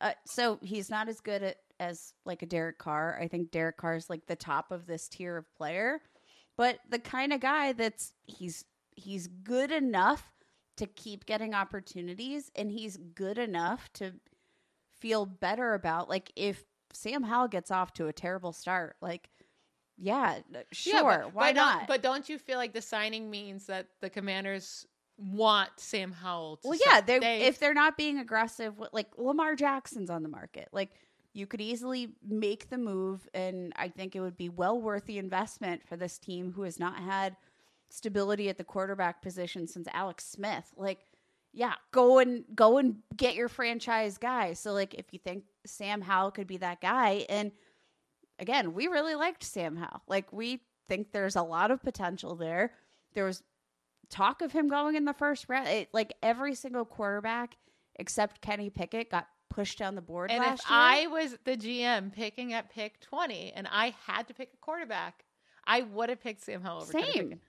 [0.01, 3.18] uh, so he's not as good at, as like a Derek Carr.
[3.20, 6.01] I think Derek Carr is like the top of this tier of player,
[6.57, 8.64] but the kind of guy that's he's
[8.95, 10.24] he's good enough
[10.79, 14.12] to keep getting opportunities and he's good enough to
[15.01, 19.29] feel better about like if Sam Howell gets off to a terrible start, like
[19.99, 20.41] yeah,
[20.72, 23.87] sure, Yeah, but- why but don't- But don't you feel like the signing means that
[24.01, 24.87] the Commanders
[25.18, 26.59] want Sam Howell?
[26.59, 30.29] To Well, yeah, they They- if they're not being aggressive, like Lamar Jackson's on the
[30.29, 30.91] market, like
[31.37, 35.18] you could easily make the move, and I think it would be well worth the
[35.18, 37.37] investment for this team who has not had
[37.91, 40.72] stability at the quarterback position since Alex Smith.
[40.76, 41.01] Like,
[41.53, 44.55] yeah, go and go and get your franchise guy.
[44.55, 47.53] So, like, if you think Sam Howell could be that guy, and
[48.39, 50.03] again, we really liked Sam Howell.
[50.09, 52.72] Like, we think there's a lot of potential there.
[53.12, 53.43] There was
[54.09, 55.68] talk of him going in the first round.
[55.68, 57.57] It, like every single quarterback
[57.99, 59.26] except Kenny Pickett got
[59.57, 60.59] pushed down the board and if year.
[60.69, 65.25] I was the GM picking at pick twenty, and I had to pick a quarterback,
[65.67, 67.41] I would have picked Sam Howell over same,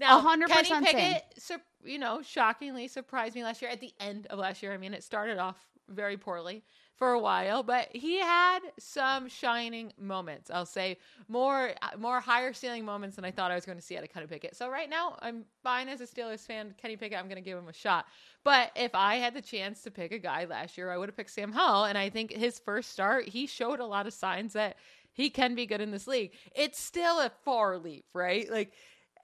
[0.00, 0.96] a hundred Kenny percent same.
[0.96, 3.70] Pickett, you know, shockingly surprised me last year.
[3.70, 5.56] At the end of last year, I mean, it started off
[5.88, 6.64] very poorly
[6.96, 10.50] for a while, but he had some shining moments.
[10.50, 13.82] I'll say more, uh, more higher ceiling moments than I thought I was going to
[13.82, 14.54] see out of Kenny Pickett.
[14.54, 16.74] So right now, I'm fine as a Steelers fan.
[16.80, 18.06] Kenny Pickett, I'm going to give him a shot.
[18.44, 21.16] But if I had the chance to pick a guy last year, I would have
[21.16, 21.84] picked Sam Howell.
[21.84, 24.76] And I think his first start, he showed a lot of signs that
[25.12, 26.32] he can be good in this league.
[26.54, 28.50] It's still a far leap, right?
[28.50, 28.72] Like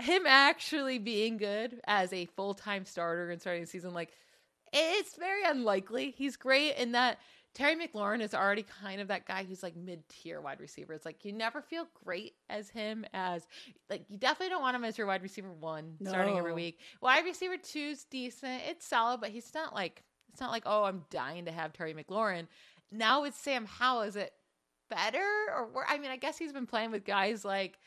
[0.00, 4.12] him actually being good as a full time starter and starting the season, like
[4.72, 6.14] it's very unlikely.
[6.16, 7.18] He's great in that
[7.58, 10.92] Terry McLaurin is already kind of that guy who's like mid tier wide receiver.
[10.92, 13.48] It's like you never feel great as him as
[13.90, 16.78] like you definitely don't want him as your wide receiver one starting every week.
[17.02, 18.62] Wide receiver two's decent.
[18.68, 21.94] It's solid, but he's not like it's not like, oh, I'm dying to have Terry
[21.94, 22.46] McLaurin.
[22.92, 24.32] Now with Sam Howell, is it
[24.88, 27.80] better or I mean, I guess he's been playing with guys like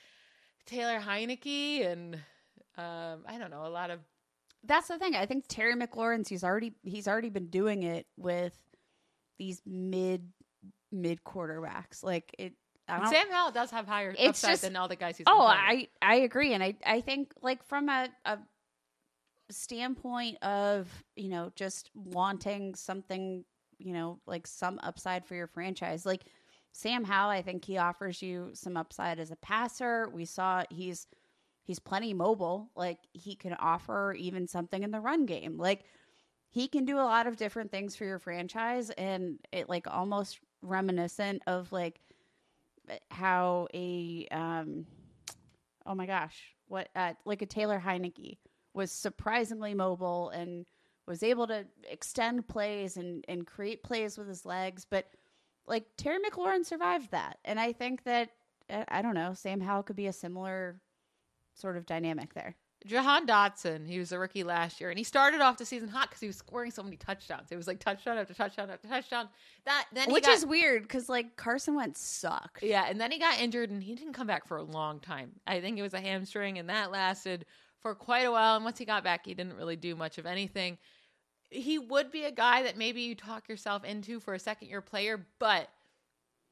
[0.66, 2.16] Taylor Heinicke and
[2.78, 4.02] um, I don't know, a lot of
[4.66, 5.16] That's the thing.
[5.16, 8.58] I think Terry McLaurin's he's already he's already been doing it with
[9.42, 10.30] these mid
[10.92, 12.04] mid quarterbacks.
[12.04, 12.54] Like it.
[12.88, 15.26] I don't, Sam Howell does have higher It's upside just- than all the guys he's.
[15.28, 15.90] Oh, been playing with.
[16.04, 18.38] I I agree, and I I think like from a, a
[19.50, 23.44] standpoint of you know just wanting something
[23.80, 26.22] you know like some upside for your franchise, like
[26.72, 30.08] Sam Howell, I think he offers you some upside as a passer.
[30.14, 31.08] We saw he's
[31.64, 35.84] he's plenty mobile, like he can offer even something in the run game, like.
[36.52, 40.40] He can do a lot of different things for your franchise, and it like almost
[40.62, 42.00] reminiscent of like
[43.10, 44.86] how a um
[45.86, 48.38] oh my gosh what uh, like a taylor heinicke
[48.74, 50.66] was surprisingly mobile and
[51.08, 55.08] was able to extend plays and and create plays with his legs but
[55.68, 58.30] like terry mclaurin survived that and i think that
[58.70, 60.80] uh, i don't know sam howell could be a similar
[61.54, 65.40] sort of dynamic there Jahan Dotson, he was a rookie last year, and he started
[65.40, 67.52] off the season hot because he was scoring so many touchdowns.
[67.52, 69.30] It was like touchdown after touchdown after touchdown.
[69.66, 73.12] That then he which got- is weird because like carson wentz sucked Yeah, and then
[73.12, 75.32] he got injured and he didn't come back for a long time.
[75.46, 77.46] I think it was a hamstring, and that lasted
[77.80, 78.56] for quite a while.
[78.56, 80.78] And once he got back, he didn't really do much of anything.
[81.50, 84.82] He would be a guy that maybe you talk yourself into for a second year
[84.82, 85.70] player, but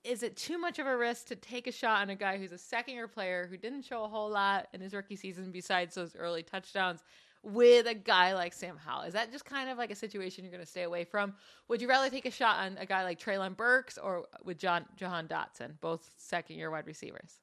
[0.04, 2.52] is it too much of a risk to take a shot on a guy who's
[2.52, 5.96] a second year player who didn't show a whole lot in his rookie season besides
[5.96, 7.04] those early touchdowns
[7.44, 9.04] with a guy like Sam Howell?
[9.04, 11.34] Is that just kind of like a situation you're going to stay away from?
[11.68, 14.86] Would you rather take a shot on a guy like Treylon Burks or with John
[14.98, 17.40] Jahan Dotson, both second year wide receivers?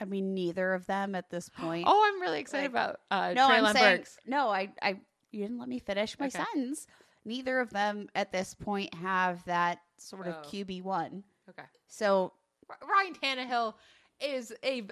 [0.00, 1.84] I mean, neither of them at this point.
[1.88, 4.18] Oh, I'm really excited Like, about uh, no, Treylon I'm saying Burks.
[4.26, 4.48] no.
[4.48, 4.96] I, I,
[5.30, 6.38] you didn't let me finish my Okay.
[6.38, 6.86] sentence.
[7.24, 10.48] Neither of them at this point have that sort of Oh.
[10.48, 11.24] QB one.
[11.48, 11.66] Okay.
[11.86, 12.32] So
[12.68, 13.74] Ryan Tannehill
[14.20, 14.84] is a.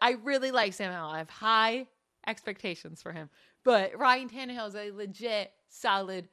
[0.00, 1.10] I really like Sam Howell.
[1.10, 1.86] I have high
[2.26, 3.28] expectations for him,
[3.64, 6.28] but Ryan Tannehill is a legit, solid,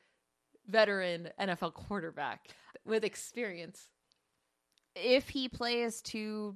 [0.67, 2.47] veteran NFL quarterback
[2.85, 3.89] with experience.
[4.95, 6.55] if he plays to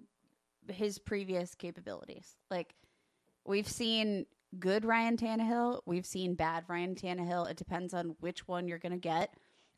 [0.67, 2.35] his previous capabilities.
[2.49, 2.73] Like
[3.45, 4.25] we've seen
[4.59, 7.49] good Ryan Tannehill, we've seen bad Ryan Tannehill.
[7.49, 9.33] It depends on which one you're going to get.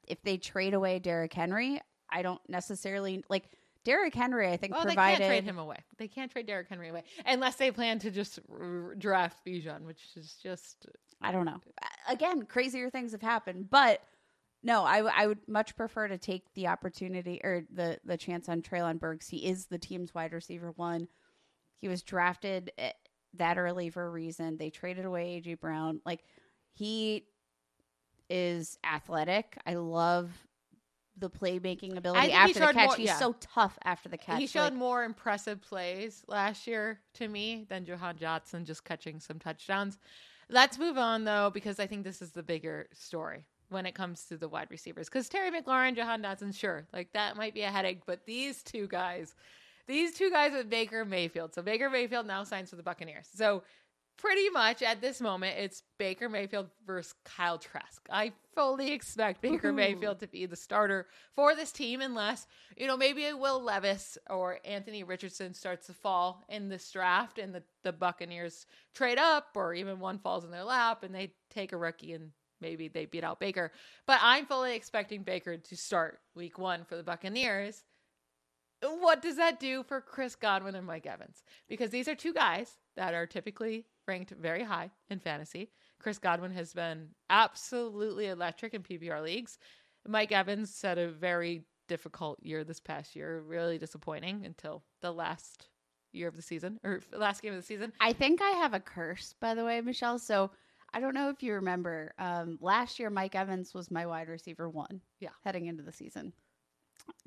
[0.07, 3.45] If they trade away Derrick Henry, I don't necessarily like
[3.83, 4.49] Derrick Henry.
[4.51, 5.77] I think Well, provided they can't trade him away.
[5.97, 10.01] They can't trade Derrick Henry away unless they plan to just r- draft Bijan, which
[10.15, 10.87] is just
[11.21, 11.61] I don't know.
[12.09, 14.01] Again, crazier things have happened, but
[14.63, 18.99] no, I, would much prefer to take the opportunity or the the chance on Treylon
[18.99, 19.29] Burks.
[19.29, 21.07] He is the team's wide receiver one.
[21.79, 22.91] He was drafted eh,
[23.35, 24.57] that early for a reason.
[24.57, 26.01] They traded away AJ Brown.
[26.05, 26.23] Like
[26.73, 27.25] he
[28.29, 29.57] is athletic.
[29.65, 30.29] I love
[31.19, 32.87] the playmaking ability after the catch.
[32.87, 34.39] more- He's so tough after the catch.
[34.39, 39.19] he showed Like, more impressive plays last year to me than Johan Johnson just catching
[39.19, 39.97] some touchdowns.
[40.49, 44.23] Let's move on though, because I think this is the bigger story when it comes
[44.25, 45.09] to the wide receivers.
[45.09, 48.87] Because Terry McLaurin, Jahan Dotson, sure, like that might be a headache, but these two
[48.87, 49.35] guys,
[49.87, 51.53] these two guys with Baker Mayfield.
[51.53, 53.27] So Baker Mayfield now signs for the Buccaneers.
[53.33, 53.63] So
[54.17, 58.05] pretty much at this moment, it's Baker Mayfield versus Kyle Trask.
[58.11, 59.73] I fully expect Baker Ooh.
[59.73, 64.59] Mayfield to be the starter for this team, unless you know maybe Will Levis or
[64.65, 69.73] Anthony Richardson starts to fall in this draft, and the the Buccaneers trade up, or
[69.73, 72.31] even one falls in their lap, and they take a rookie and.
[72.59, 73.71] Maybe they beat out Baker,
[74.07, 77.83] but I'm fully expecting Baker to start week one for the Buccaneers.
[78.81, 81.43] What does that do for Chris Godwin and Mike Evans?
[81.69, 85.69] Because these are two guys that are typically ranked very high in fantasy.
[85.99, 89.57] Chris Godwin has been absolutely electric in PPR leagues.
[90.07, 95.67] Mike Evans had a very difficult year this past year, really disappointing until the last
[96.13, 97.91] year of the season or last game of the season.
[97.99, 100.19] I think I have a curse, by the way, Michelle.
[100.19, 100.51] So
[100.93, 102.13] I don't know if you remember.
[102.17, 105.01] Um, last year, Mike Evans was my wide receiver one.
[105.19, 105.29] Yeah.
[105.43, 106.33] Heading into the season.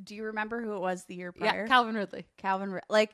[0.03, 1.63] Do you remember who it was the year prior?
[1.63, 1.67] Yeah.
[1.67, 2.27] Calvin Ridley.
[2.37, 2.81] Calvin.
[2.89, 3.11] Like,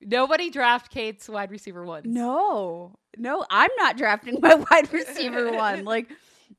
[0.00, 2.02] Nobody draft Kate's wide receiver one.
[2.04, 5.84] no, no, I'm not drafting my wide receiver one.
[5.84, 6.10] Like,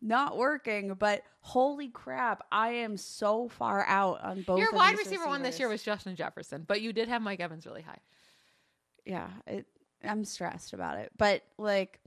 [0.01, 0.93] not working.
[0.95, 4.59] But holy crap, I am so far out on both.
[4.59, 7.65] Your wide receiver one this year was Justin Jefferson, but you did have Mike Evans
[7.65, 7.99] really high.
[9.05, 9.27] yeah.
[9.45, 9.65] It,
[10.03, 11.99] I'm stressed about it, but like.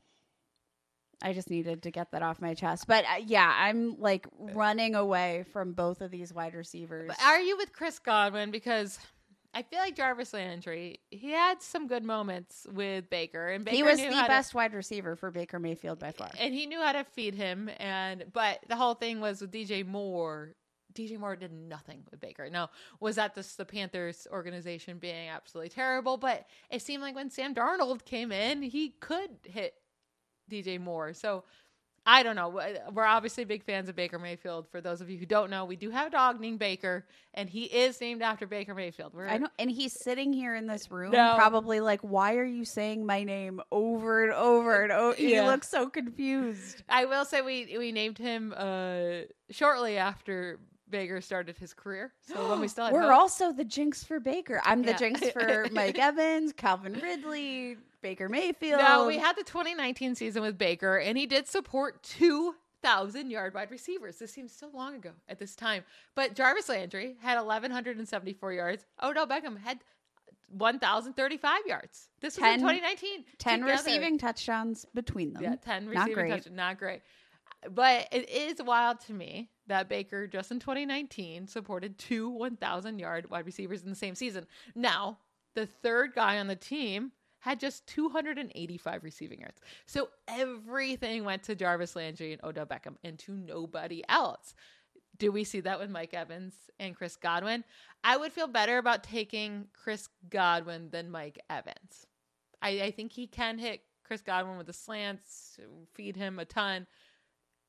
[1.22, 2.86] I just needed to get that off my chest.
[2.86, 7.08] But uh, yeah, I'm like running away from both of these wide receivers.
[7.08, 8.50] But are you with Chris Godwin?
[8.50, 8.98] Because
[9.52, 13.82] I feel like Jarvis Landry, he had some good moments with Baker, and Baker he
[13.82, 16.30] was the how to- best wide receiver for Baker Mayfield by far.
[16.38, 17.68] and he knew how to feed him.
[17.78, 20.54] And but the whole thing was with DJ Moore.
[20.92, 22.48] DJ Moore did nothing with Baker.
[22.50, 22.70] Now,
[23.00, 26.16] was that the Panthers organization being absolutely terrible?
[26.16, 29.74] But it seemed like when Sam Darnold came in, he could hit
[30.50, 31.12] DJ Moore.
[31.12, 31.44] So
[32.06, 32.48] I don't know.
[32.92, 34.66] We're obviously big fans of Baker Mayfield.
[34.70, 37.48] For those of you who don't know, we do have a dog named Baker, and
[37.48, 39.12] he is named after Baker Mayfield.
[39.14, 41.34] We're, I know, and he's sitting here in this room, No.
[41.36, 45.68] probably like, "Why are you saying my name over and over and over?" He looks
[45.68, 46.82] so confused.
[46.88, 50.58] I will say we we named him uh, shortly after
[50.90, 52.12] Baker started his career.
[52.26, 53.12] So when we still had We're hope.
[53.12, 54.60] also the jinx for Baker.
[54.64, 54.96] I'm the Yeah.
[54.96, 58.80] jinx for Mike Evans, Calvin Ridley, Baker Mayfield.
[58.80, 63.70] No, we had the 2019 season with Baker, and he did support 2,000 yard wide
[63.70, 64.18] receivers.
[64.18, 65.84] This seems so long ago at this time.
[66.14, 68.86] But Jarvis Landry had 1,174 yards.
[69.02, 69.78] Odell Beckham had
[70.48, 72.08] 1,035 yards.
[72.20, 73.24] This was in 2019.
[73.38, 73.72] 10 together.
[73.72, 75.42] receiving touchdowns between them.
[75.42, 76.56] Yeah, 10 Not receiving touchdowns.
[76.56, 77.02] Not great.
[77.70, 83.30] But it is wild to me that Baker just in 2019 supported two 1,000 yard
[83.30, 84.46] wide receivers in the same season.
[84.74, 85.18] Now,
[85.54, 89.60] the third guy on the team had just 285 receiving yards.
[89.86, 94.54] So everything went to Jarvis Landry and Odell Beckham and to nobody else.
[95.18, 97.64] Do we see that with Mike Evans and Chris Godwin?
[98.04, 102.06] I would feel better about taking Chris Godwin than Mike Evans.
[102.62, 105.58] I, I think he can hit Chris Godwin with the slants,
[105.94, 106.86] feed him a ton.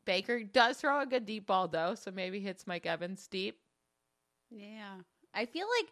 [0.05, 3.59] Baker does throw a good deep ball though, so maybe hits Mike Evans deep.
[4.49, 4.95] Yeah.
[5.33, 5.89] I feel like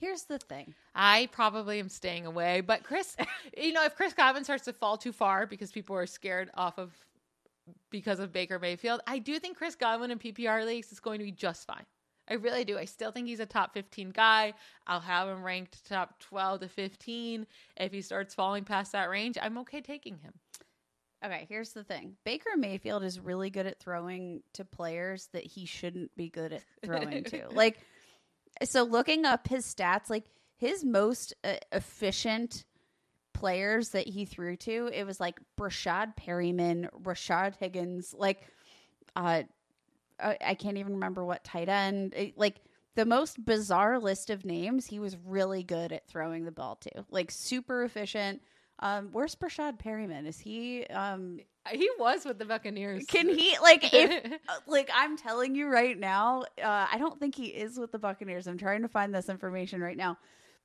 [0.00, 0.74] Here's the thing.
[0.94, 2.62] I probably am staying away.
[2.62, 3.16] But Chris,
[3.56, 6.78] you know, if Chris Godwin starts to fall too far because people are scared off
[6.78, 6.90] of
[7.90, 11.24] because of Baker Mayfield, I do think Chris Godwin in PPR leagues is going to
[11.24, 11.84] be just fine.
[12.28, 12.78] I really do.
[12.78, 14.54] I still think he's a top 15 guy.
[14.86, 17.46] I'll have him ranked top 12 to 15.
[17.76, 20.32] If he starts falling past that range, I'm okay taking him.
[21.24, 22.16] Okay, here's the thing.
[22.24, 26.62] Baker Mayfield is really good at throwing to players that he shouldn't be good at
[26.84, 27.48] throwing to.
[27.54, 27.78] Like,
[28.64, 30.24] so looking up his stats, like
[30.56, 32.64] his most uh, efficient
[33.34, 38.40] players that he threw to, it was like Breshad Perriman, Rashad Higgins, like,
[39.14, 39.42] uh,
[40.18, 42.14] I I can't even remember what tight end.
[42.14, 42.56] It- like
[42.96, 47.04] the most bizarre list of names, he was really good at throwing the ball to.
[47.10, 48.42] Like super efficient.
[48.80, 50.26] Um, where's Breshad Perriman?
[50.26, 51.38] Is he um
[51.70, 53.04] He was with the Buccaneers.
[53.06, 57.34] can he like if uh, like I'm telling you right now, uh, I don't think
[57.34, 58.46] he is with the Buccaneers.
[58.46, 60.16] I'm trying to find this information right now.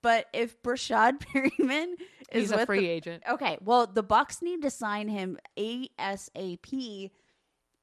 [0.01, 1.93] But if Breshad Perriman
[2.32, 3.24] is He's a free the- agent.
[3.30, 7.11] Okay, well the Bucks need to sign him ASAP,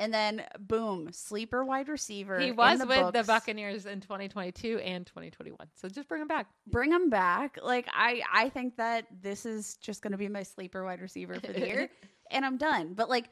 [0.02, 2.40] and then boom, sleeper wide receiver.
[2.40, 3.22] He was the with the.
[3.22, 5.56] Buccaneers in 2022 and 2021.
[5.76, 6.48] So just bring him back.
[6.66, 7.56] Bring him back.
[7.62, 11.34] Like I, I think that this is just going to be my sleeper wide receiver
[11.34, 11.88] for the year,
[12.32, 12.94] and I'm done.
[12.94, 13.30] But like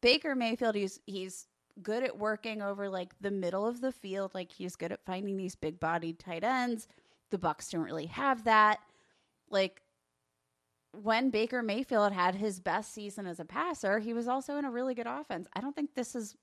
[0.00, 1.48] Baker Mayfield, he's he's
[1.82, 4.30] good at working over like the middle of the field.
[4.32, 6.86] Like he's good at finding these big bodied tight ends.
[7.30, 8.78] The Bucks don't really have that.
[9.50, 9.81] Like
[10.92, 14.70] when Baker Mayfield had his best season as a passer, he was also in a
[14.70, 15.48] really good offense.
[15.54, 16.36] I don't think this is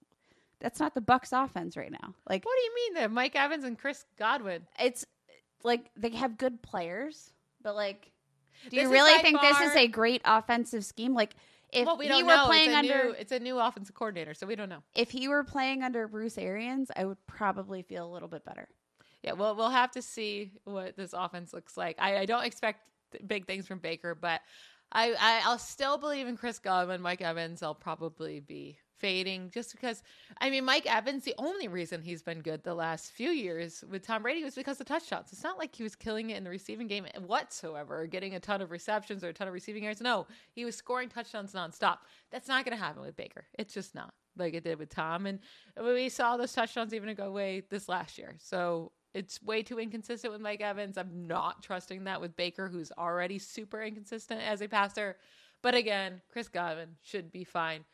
[0.59, 2.15] that's not the Bucks offense right now.
[2.27, 4.67] Like What do you mean that Mike Evans and Chris Godwin?
[4.79, 5.05] it's
[5.63, 7.31] like they have good players,
[7.61, 8.11] but like
[8.69, 11.13] do This you really think this is a great offensive scheme?
[11.13, 11.35] Like
[11.71, 12.45] if well, we he don't were know.
[12.47, 14.83] playing it's a under new, it's a new offensive coordinator, so we don't know.
[14.95, 18.67] if he were playing under Bruce Arians, I would probably feel a little bit better.
[19.23, 21.97] Yeah, well, we'll have to see what this offense looks like.
[21.99, 22.79] I, I don't expect
[23.27, 24.41] big things from Baker, but
[24.91, 27.61] I, I I'll still believe in Chris Godwin, Mike Evans.
[27.61, 30.03] I'll probably be fading just because.
[30.41, 31.23] I mean, Mike Evans.
[31.23, 34.79] The only reason he's been good the last few years with Tom Brady was because
[34.81, 35.31] of touchdowns.
[35.31, 38.61] It's not like he was killing it in the receiving game whatsoever, getting a ton
[38.61, 40.01] of receptions or a ton of receiving yards.
[40.01, 41.99] No, he was scoring touchdowns nonstop.
[42.31, 43.45] That's not going to happen with Baker.
[43.57, 45.39] It's just not like it did with Tom, and
[45.81, 48.35] we saw those touchdowns even go away this last year.
[48.39, 50.97] So it's way too inconsistent with Mike Evans.
[50.97, 55.17] I'm not trusting that with Baker, who's already super inconsistent as a passer.
[55.61, 57.85] But again, Chris Godwin should be fine.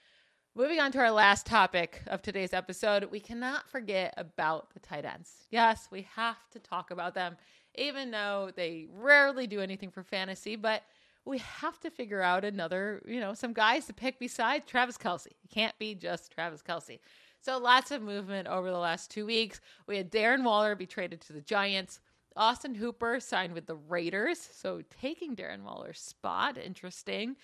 [0.57, 5.03] Moving on to our last topic of today's episode, we cannot forget about the tight
[5.03, 5.31] ends.
[5.49, 7.35] Yes, we have to talk about them,
[7.75, 10.83] even though they rarely do anything for fantasy, but
[11.25, 15.27] we have to figure out another, you know, some guys to pick besides Travis Kelce.
[15.27, 16.99] It can't be just Travis Kelce.
[17.45, 19.61] So lots of movement over the last two weeks.
[19.85, 21.99] We had Darren Waller be traded to the Giants.
[22.35, 26.57] Austin Hooper signed with the Raiders, so taking Darren Waller's spot.
[26.57, 27.35] Interesting.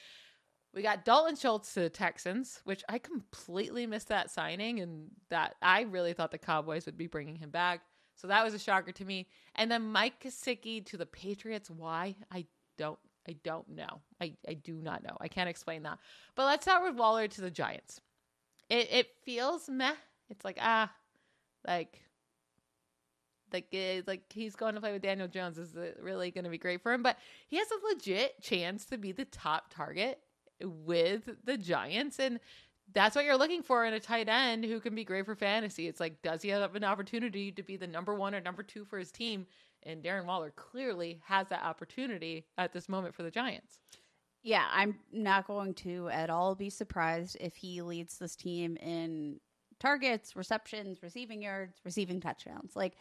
[0.74, 5.54] We got Dalton Schultz to the Texans, which I completely missed that signing, and that
[5.62, 7.82] I really thought the Cowboys would be bringing him back.
[8.16, 9.28] So that was a shocker to me.
[9.54, 11.70] And then Mike Gesicki to the Patriots.
[11.70, 12.16] Why?
[12.32, 12.98] I don't.
[13.30, 14.02] I don't know.
[14.20, 15.16] I, I do not know.
[15.22, 16.00] I can't explain that.
[16.34, 18.02] But let's start with Waller to the Giants.
[18.72, 19.94] It it feels meh.
[20.30, 20.90] It's like ah,
[21.68, 22.00] like
[23.52, 25.58] like it's like he's going to play with Daniel Jones.
[25.58, 27.04] Is it really going to be great for him?
[27.04, 27.18] But
[27.50, 30.20] he has a legit chance to be the top target
[30.62, 32.40] with the Giants, and
[32.94, 35.90] that's what you're looking for in a tight end who can be great for fantasy.
[35.90, 38.86] It's like, does he have an opportunity to be the number one or number two
[38.86, 39.48] for his team?
[39.84, 43.80] And Darren Waller clearly has that opportunity at this moment for the Giants.
[44.44, 49.40] Yeah, I'm not going to at all be surprised if he leads this team in
[49.80, 52.76] targets, receptions, receiving yards, receiving touchdowns.
[52.76, 52.94] Like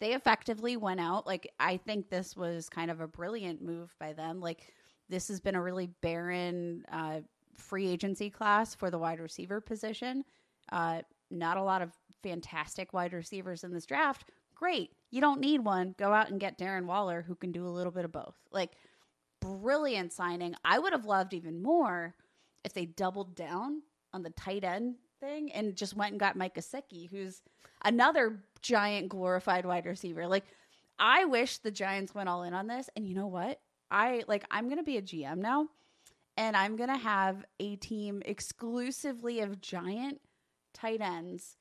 [0.00, 1.26] they effectively went out.
[1.26, 4.40] Like I think this was kind of a brilliant move by them.
[4.40, 4.72] Like
[5.08, 7.20] this has been a really barren uh,
[7.54, 10.24] free agency class for the wide receiver position.
[10.72, 14.24] Uh, not a lot of fantastic wide receivers in this draft.
[14.54, 14.90] Great.
[15.10, 15.94] You don't need one.
[15.98, 18.34] Go out and get Darren Waller, who can do a little bit of both.
[18.52, 18.72] Like,
[19.40, 20.54] brilliant signing.
[20.64, 22.14] I would have loved even more
[22.64, 23.82] if they doubled down
[24.12, 27.42] on the tight end thing and just went and got Mike Gesicki, who's
[27.84, 30.26] another giant glorified wide receiver.
[30.26, 30.44] Like,
[30.98, 32.90] I wish the Giants went all in on this.
[32.94, 33.60] And you know what?
[33.90, 35.68] I like, I'm going to be a GM now
[36.36, 40.20] and I'm going to have a team exclusively of giant
[40.74, 41.56] tight ends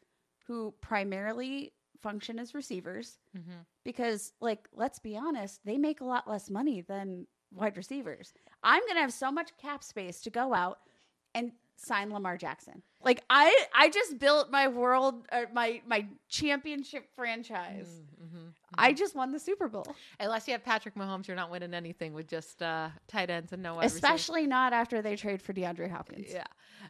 [0.47, 3.59] who primarily function as receivers Mm-hmm.
[3.83, 8.33] because like let's be honest they make a lot less money than wide receivers
[8.63, 10.79] i'm gonna have so much cap space to go out
[11.33, 17.05] and sign lamar jackson like i i just built my world uh, my my championship
[17.15, 18.47] franchise Mm-hmm.
[18.75, 19.85] I just won the Super Bowl.
[20.19, 23.63] Unless you have Patrick Mahomes, you're not winning anything with just uh, tight ends and
[23.63, 23.93] no receivers.
[23.93, 26.27] Especially not after they trade for DeAndre Hopkins.
[26.31, 26.43] Yeah.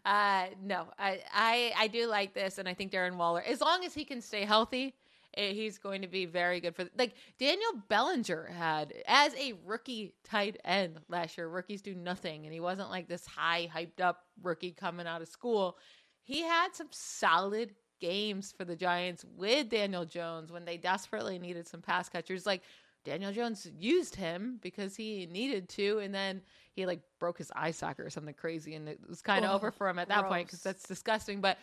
[0.05, 3.83] Uh, no, I, I I do like this, and I think Darren Waller, as long
[3.83, 4.93] as he can stay healthy,
[5.35, 6.85] he's going to be very good for.
[6.97, 11.47] Like Daniel Bellinger had as a rookie tight end last year.
[11.47, 15.27] Rookies do nothing, and he wasn't like this high hyped up rookie coming out of
[15.27, 15.77] school.
[16.23, 21.67] He had some solid games for the Giants with Daniel Jones when they desperately needed
[21.67, 22.45] some pass catchers.
[22.45, 22.63] Like
[23.05, 26.41] Daniel Jones used him because he needed to, and then
[26.73, 29.55] he like broke his eye socket or something crazy, and it was kind of Oh,
[29.55, 31.41] over for him at that point because that's disgusting.
[31.41, 31.57] But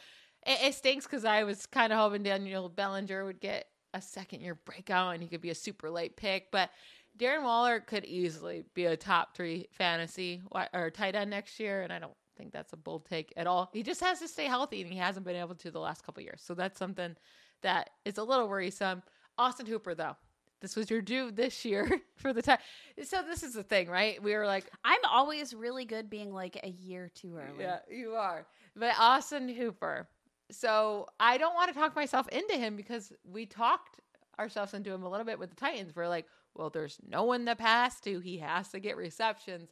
[0.47, 4.41] it, it stinks because I was kind of hoping Daniel Bellinger would get a second
[4.41, 6.71] year breakout and he could be a super late pick, but.
[7.19, 10.43] Darren Waller could easily be a top three fantasy
[10.75, 13.71] or tight end next year, and I don't think that's a bold take at all.
[13.73, 16.23] He just has to stay healthy, and he hasn't been able to the last couple
[16.23, 16.43] years.
[16.45, 17.17] So that's something
[17.63, 19.03] that is a little worrisome.
[19.39, 20.17] Austin Hooper, though,
[20.61, 22.59] this was your due this year for the time.
[23.03, 24.23] So this is the thing, right?
[24.23, 27.65] We were like, I'm always really good being like a year too early.
[27.65, 28.47] yeah, you are.
[28.75, 30.09] But Austin Hooper.
[30.51, 34.01] So I don't want to talk myself into him because we talked
[34.39, 35.95] ourselves into him a little bit with the Titans.
[35.95, 38.21] We're like, well, there's no one to pass to.
[38.21, 39.71] He has to get receptions.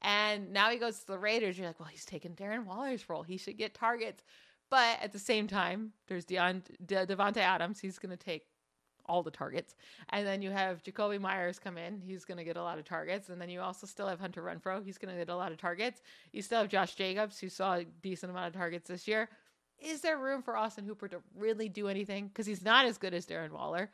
[0.00, 1.58] And now he goes to the Raiders.
[1.58, 3.22] You're like, well, he's taking Darren Waller's role.
[3.22, 4.24] He should get targets.
[4.70, 7.78] But at the same time, there's Deon, De- Davante Adams.
[7.78, 8.46] He's going to take
[9.06, 9.74] all the targets.
[10.10, 12.00] And then you have Jakobi Meyers come in.
[12.00, 13.28] He's going to get a lot of targets.
[13.28, 14.84] And then you also still have Hunter Renfrow.
[14.84, 16.00] He's going to get a lot of targets.
[16.32, 19.28] You still have Josh Jacobs, who saw a decent amount of targets this year.
[19.84, 22.28] Is there room for Austin Hooper to really do anything?
[22.28, 23.90] Because he's not as good as Darren Waller.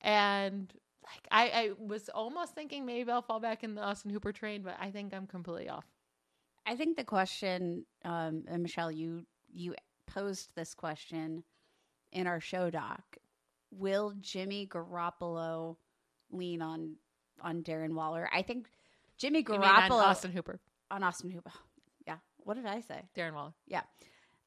[0.00, 0.72] And
[1.04, 4.62] like I, I was almost thinking maybe I'll fall back in the Austin Hooper train,
[4.62, 5.84] but I think I'm completely off.
[6.66, 9.74] I think the question, um, and Michelle, you you
[10.06, 11.44] posed this question
[12.12, 13.02] in our show doc.
[13.70, 15.76] Will Jimmy Garoppolo
[16.30, 16.96] lean on
[17.42, 18.28] on Darren Waller?
[18.32, 18.68] I think
[19.18, 20.60] Jimmy Garoppolo on Austin Hooper,
[20.90, 21.52] on Austin Hooper.
[22.06, 22.16] Yeah.
[22.38, 23.02] What did I say?
[23.16, 23.52] Darren Waller.
[23.66, 23.82] Yeah.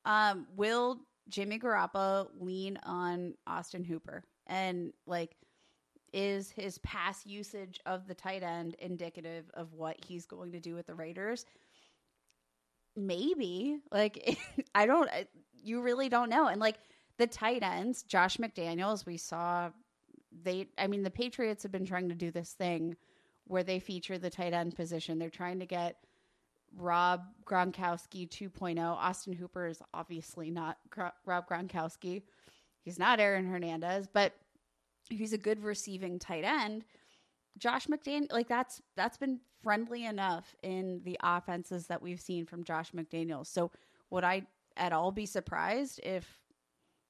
[0.07, 4.23] Um, will Jimmy Garoppolo lean on Austin Hooper?
[4.47, 5.35] And like
[6.13, 10.73] is his past usage of the tight end indicative of what he's going to do
[10.73, 11.45] with the Raiders?
[12.95, 13.79] Maybe.
[13.91, 14.39] Like
[14.75, 15.27] I don't I-
[15.61, 16.47] you really don't know.
[16.47, 16.77] And like
[17.17, 19.69] the tight ends, Josh McDaniels, we saw
[20.43, 22.95] they I mean the Patriots have been trying to do this thing
[23.45, 25.19] where they feature the tight end position.
[25.19, 25.97] They're trying to get
[26.75, 28.79] Rob Gronkowski 2.0.
[28.79, 32.23] Austin Hooper is obviously not Gro- Rob Gronkowski.
[32.81, 34.33] He's not Aaron Hernandez, but
[35.09, 36.85] he's a good receiving tight end.
[37.57, 42.63] Josh McDaniel, like that's that's been friendly enough in the offenses that we've seen from
[42.63, 43.47] Josh McDaniels.
[43.47, 43.71] So
[44.09, 44.43] would I
[44.75, 46.25] at all be surprised if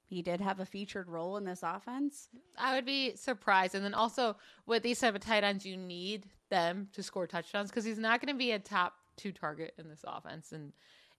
[0.08, 2.28] he did have a featured role in this offense?
[2.56, 3.74] I would be surprised.
[3.74, 4.36] And then also
[4.66, 8.20] with these type of tight ends, you need them to score touchdowns because he's not
[8.22, 10.52] going to be a top two target in this offense.
[10.52, 10.72] And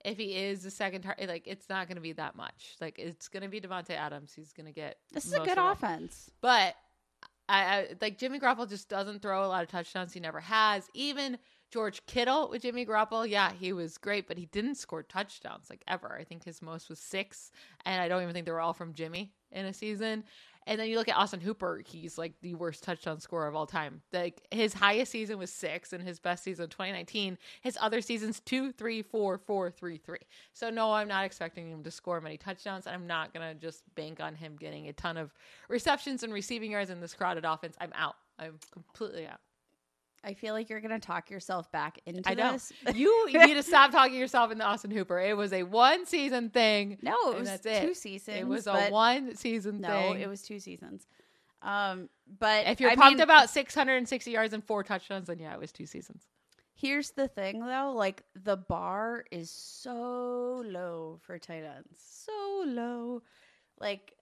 [0.04, 2.74] if he is the second target, like it's not going to be that much.
[2.80, 4.32] Like it's going to be Davante Adams.
[4.34, 6.28] He's going to get This is a good of offense.
[6.40, 6.74] But
[7.48, 10.12] I, I like Jimmy Garoppolo just doesn't throw a lot of touchdowns.
[10.12, 10.88] He never has.
[10.94, 11.38] Even
[11.70, 15.82] George Kittle with Jimmy Garoppolo, yeah, he was great, but he didn't score touchdowns like
[15.86, 16.16] ever.
[16.18, 17.52] I think his most was six,
[17.84, 20.24] and I don't even think they were all from Jimmy in a season.
[20.66, 23.66] And then you look at Austin Hooper, he's like the worst touchdown scorer of all
[23.66, 24.02] time.
[24.12, 27.38] Like his highest season was six, and his best season 2019.
[27.62, 30.18] His other seasons two, three, four, four, three, three.
[30.52, 32.86] So no, I'm not expecting him to score many touchdowns.
[32.86, 35.32] I'm not gonna just bank on him getting a ton of
[35.68, 37.76] receptions and receiving yards in this crowded offense.
[37.80, 38.16] I'm out.
[38.38, 39.40] I'm completely out.
[40.22, 42.52] I feel like you're going to talk yourself back into I know.
[42.52, 42.72] this.
[42.94, 45.18] You need to stop talking yourself into Austin Hooper.
[45.18, 46.98] It was a one season thing.
[47.02, 47.86] No, it was that's it.
[47.86, 48.36] two seasons.
[48.38, 50.20] It was a one season No, thing.
[50.20, 51.06] it was two seasons.
[51.62, 52.08] Um,
[52.38, 55.60] but If you're I pumped mean, about 660 yards and four touchdowns, then yeah, it
[55.60, 56.24] was two seasons.
[56.74, 63.22] here's the thing though, like the bar is so low for tight ends, so low.
[63.78, 64.12] Like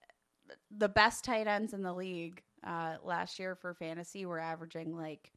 [0.71, 5.31] the best tight ends in the league uh, last year for fantasy were averaging like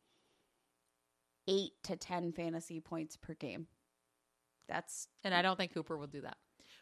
[1.48, 3.66] eight to ten fantasy points per game.
[4.68, 6.36] That's And I don't think Cooper will do that.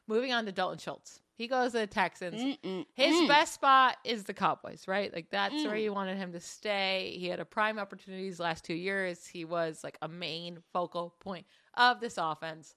[0.07, 1.21] Moving on to Dalton Schultz.
[1.35, 2.41] He goes to the Texans.
[2.59, 2.85] Mm-mm.
[2.95, 3.29] His Mm.
[3.29, 5.13] best spot is the Cowboys, right?
[5.13, 5.83] Like that's where Mm.
[5.83, 7.17] you wanted him to stay.
[7.19, 9.27] He had a prime opportunity these last two years.
[9.27, 12.75] He was like a main focal point of this offense.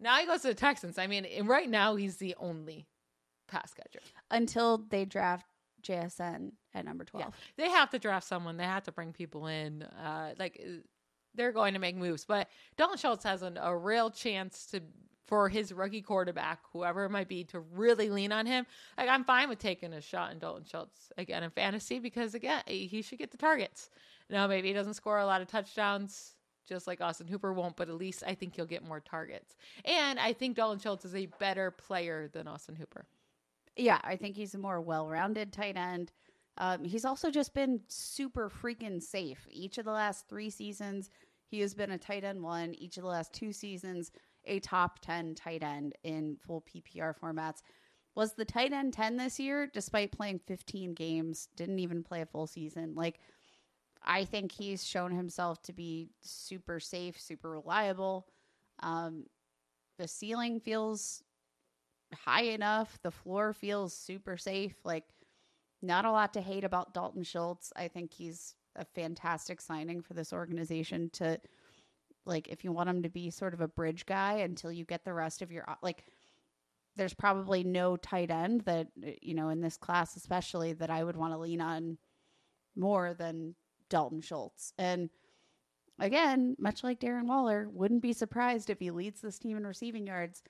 [0.00, 0.98] Now he goes to the Texans.
[0.98, 2.86] I mean, and right now he's the only
[3.48, 4.00] pass catcher.
[4.30, 5.46] until they draft
[5.82, 7.34] JSN at number twelve.
[7.56, 8.56] They have to draft someone.
[8.56, 9.82] They have to bring people in.
[9.82, 10.60] Uh, like
[11.36, 14.80] they're going to make moves, but Dalton Schultz has an, a real chance to
[15.26, 18.64] for his rookie quarterback, whoever it might be, to really lean on him.
[18.96, 22.62] Like I'm fine with taking a shot in Dalton Schultz again in fantasy because again
[22.66, 23.90] he should get the targets.
[24.30, 26.36] Now maybe he doesn't score a lot of touchdowns,
[26.68, 29.56] just like Austin Hooper won't, but at least I think he'll get more targets.
[29.84, 33.06] And I think Dalton Schultz is a better player than Austin Hooper.
[33.76, 36.12] Yeah, I think he's a more well-rounded tight end.
[36.58, 39.46] Um, he's also just been super freaking safe.
[39.50, 41.10] Each of the last three seasons,
[41.48, 42.74] he has been a tight end one.
[42.74, 44.10] Each of the last two seasons,
[44.44, 47.62] a top 10 tight end in full PPR formats.
[48.14, 52.26] Was the tight end 10 this year, despite playing 15 games, didn't even play a
[52.26, 52.94] full season.
[52.94, 53.20] Like,
[54.02, 58.26] I think he's shown himself to be super safe, super reliable.
[58.80, 59.24] Um,
[59.98, 61.22] the ceiling feels
[62.14, 62.98] high enough.
[63.02, 64.74] The floor feels super safe.
[64.84, 65.04] Like,
[65.82, 67.72] not a lot to hate about Dalton Schultz.
[67.76, 71.40] I think he's a fantastic signing for this organization to,
[72.24, 75.04] like, if you want him to be sort of a bridge guy until you get
[75.04, 76.04] the rest of your, uh, like,
[76.96, 81.04] there's probably no tight end that, uh, you know, in this class, especially that I
[81.04, 81.98] would want to lean on
[82.74, 83.54] more than
[83.88, 84.72] Dalton Schultz.
[84.78, 85.10] And
[85.98, 90.06] again, much like Darren Waller, wouldn't be surprised if he leads this team in receiving
[90.06, 90.42] yards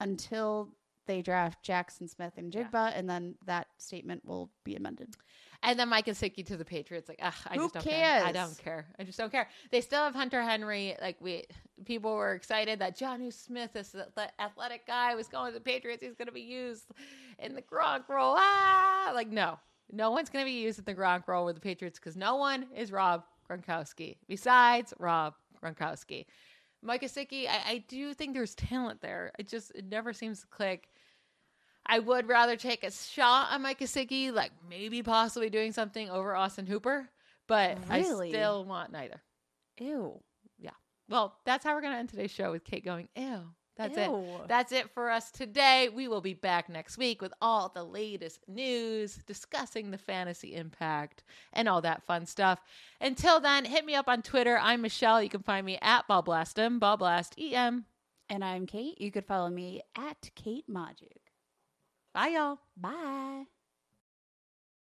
[0.00, 0.70] until
[1.06, 2.92] they draft Jaxon Smith-Njigba, yeah.
[2.94, 5.14] and then that statement will be amended.
[5.62, 7.08] And then Mike Gesicki to the Patriots.
[7.08, 8.22] Like, ugh, I Who just don't cares?
[8.22, 8.26] care.
[8.26, 8.86] I don't care.
[8.98, 9.48] I just don't care.
[9.70, 10.94] They still have Hunter Henry.
[11.00, 11.44] Like we,
[11.86, 13.94] people were excited that Jonnu Smith, this
[14.38, 16.02] athletic guy, was going to the Patriots.
[16.02, 16.84] He's going to be used
[17.38, 18.34] in the Gronk role.
[18.36, 19.58] Ah, like no,
[19.90, 22.36] no one's going to be used in the Gronk role with the Patriots because no
[22.36, 26.26] one is Rob Gronkowski besides Rob Gronkowski.
[26.82, 29.32] Mike Gesicki, I, I do think there's talent there.
[29.38, 30.88] It just it never seems to click.
[31.86, 36.34] I would rather take a shot on Mike Gesicki, like maybe possibly doing something over
[36.34, 37.08] Austin Hooper,
[37.46, 38.28] but Really?
[38.28, 39.20] I still want neither.
[39.78, 40.20] Ew.
[40.58, 40.70] Yeah.
[41.08, 43.42] Well, that's how we're going to end today's show with Kate going, ew.
[43.76, 44.08] That's it.
[44.46, 45.88] That's it for us today.
[45.92, 51.24] We will be back next week with all the latest news, discussing the fantasy impact
[51.52, 52.60] and all that fun stuff.
[53.00, 54.56] Until then, hit me up on Twitter.
[54.62, 55.20] I'm Michelle.
[55.20, 57.86] You can find me at Ballblastem, Ballblast EM.
[58.30, 59.00] And I'm Kate.
[59.00, 61.23] You could follow me at Kate Magdziuk.
[62.14, 62.58] Bye, y'all.
[62.76, 63.53] Bye.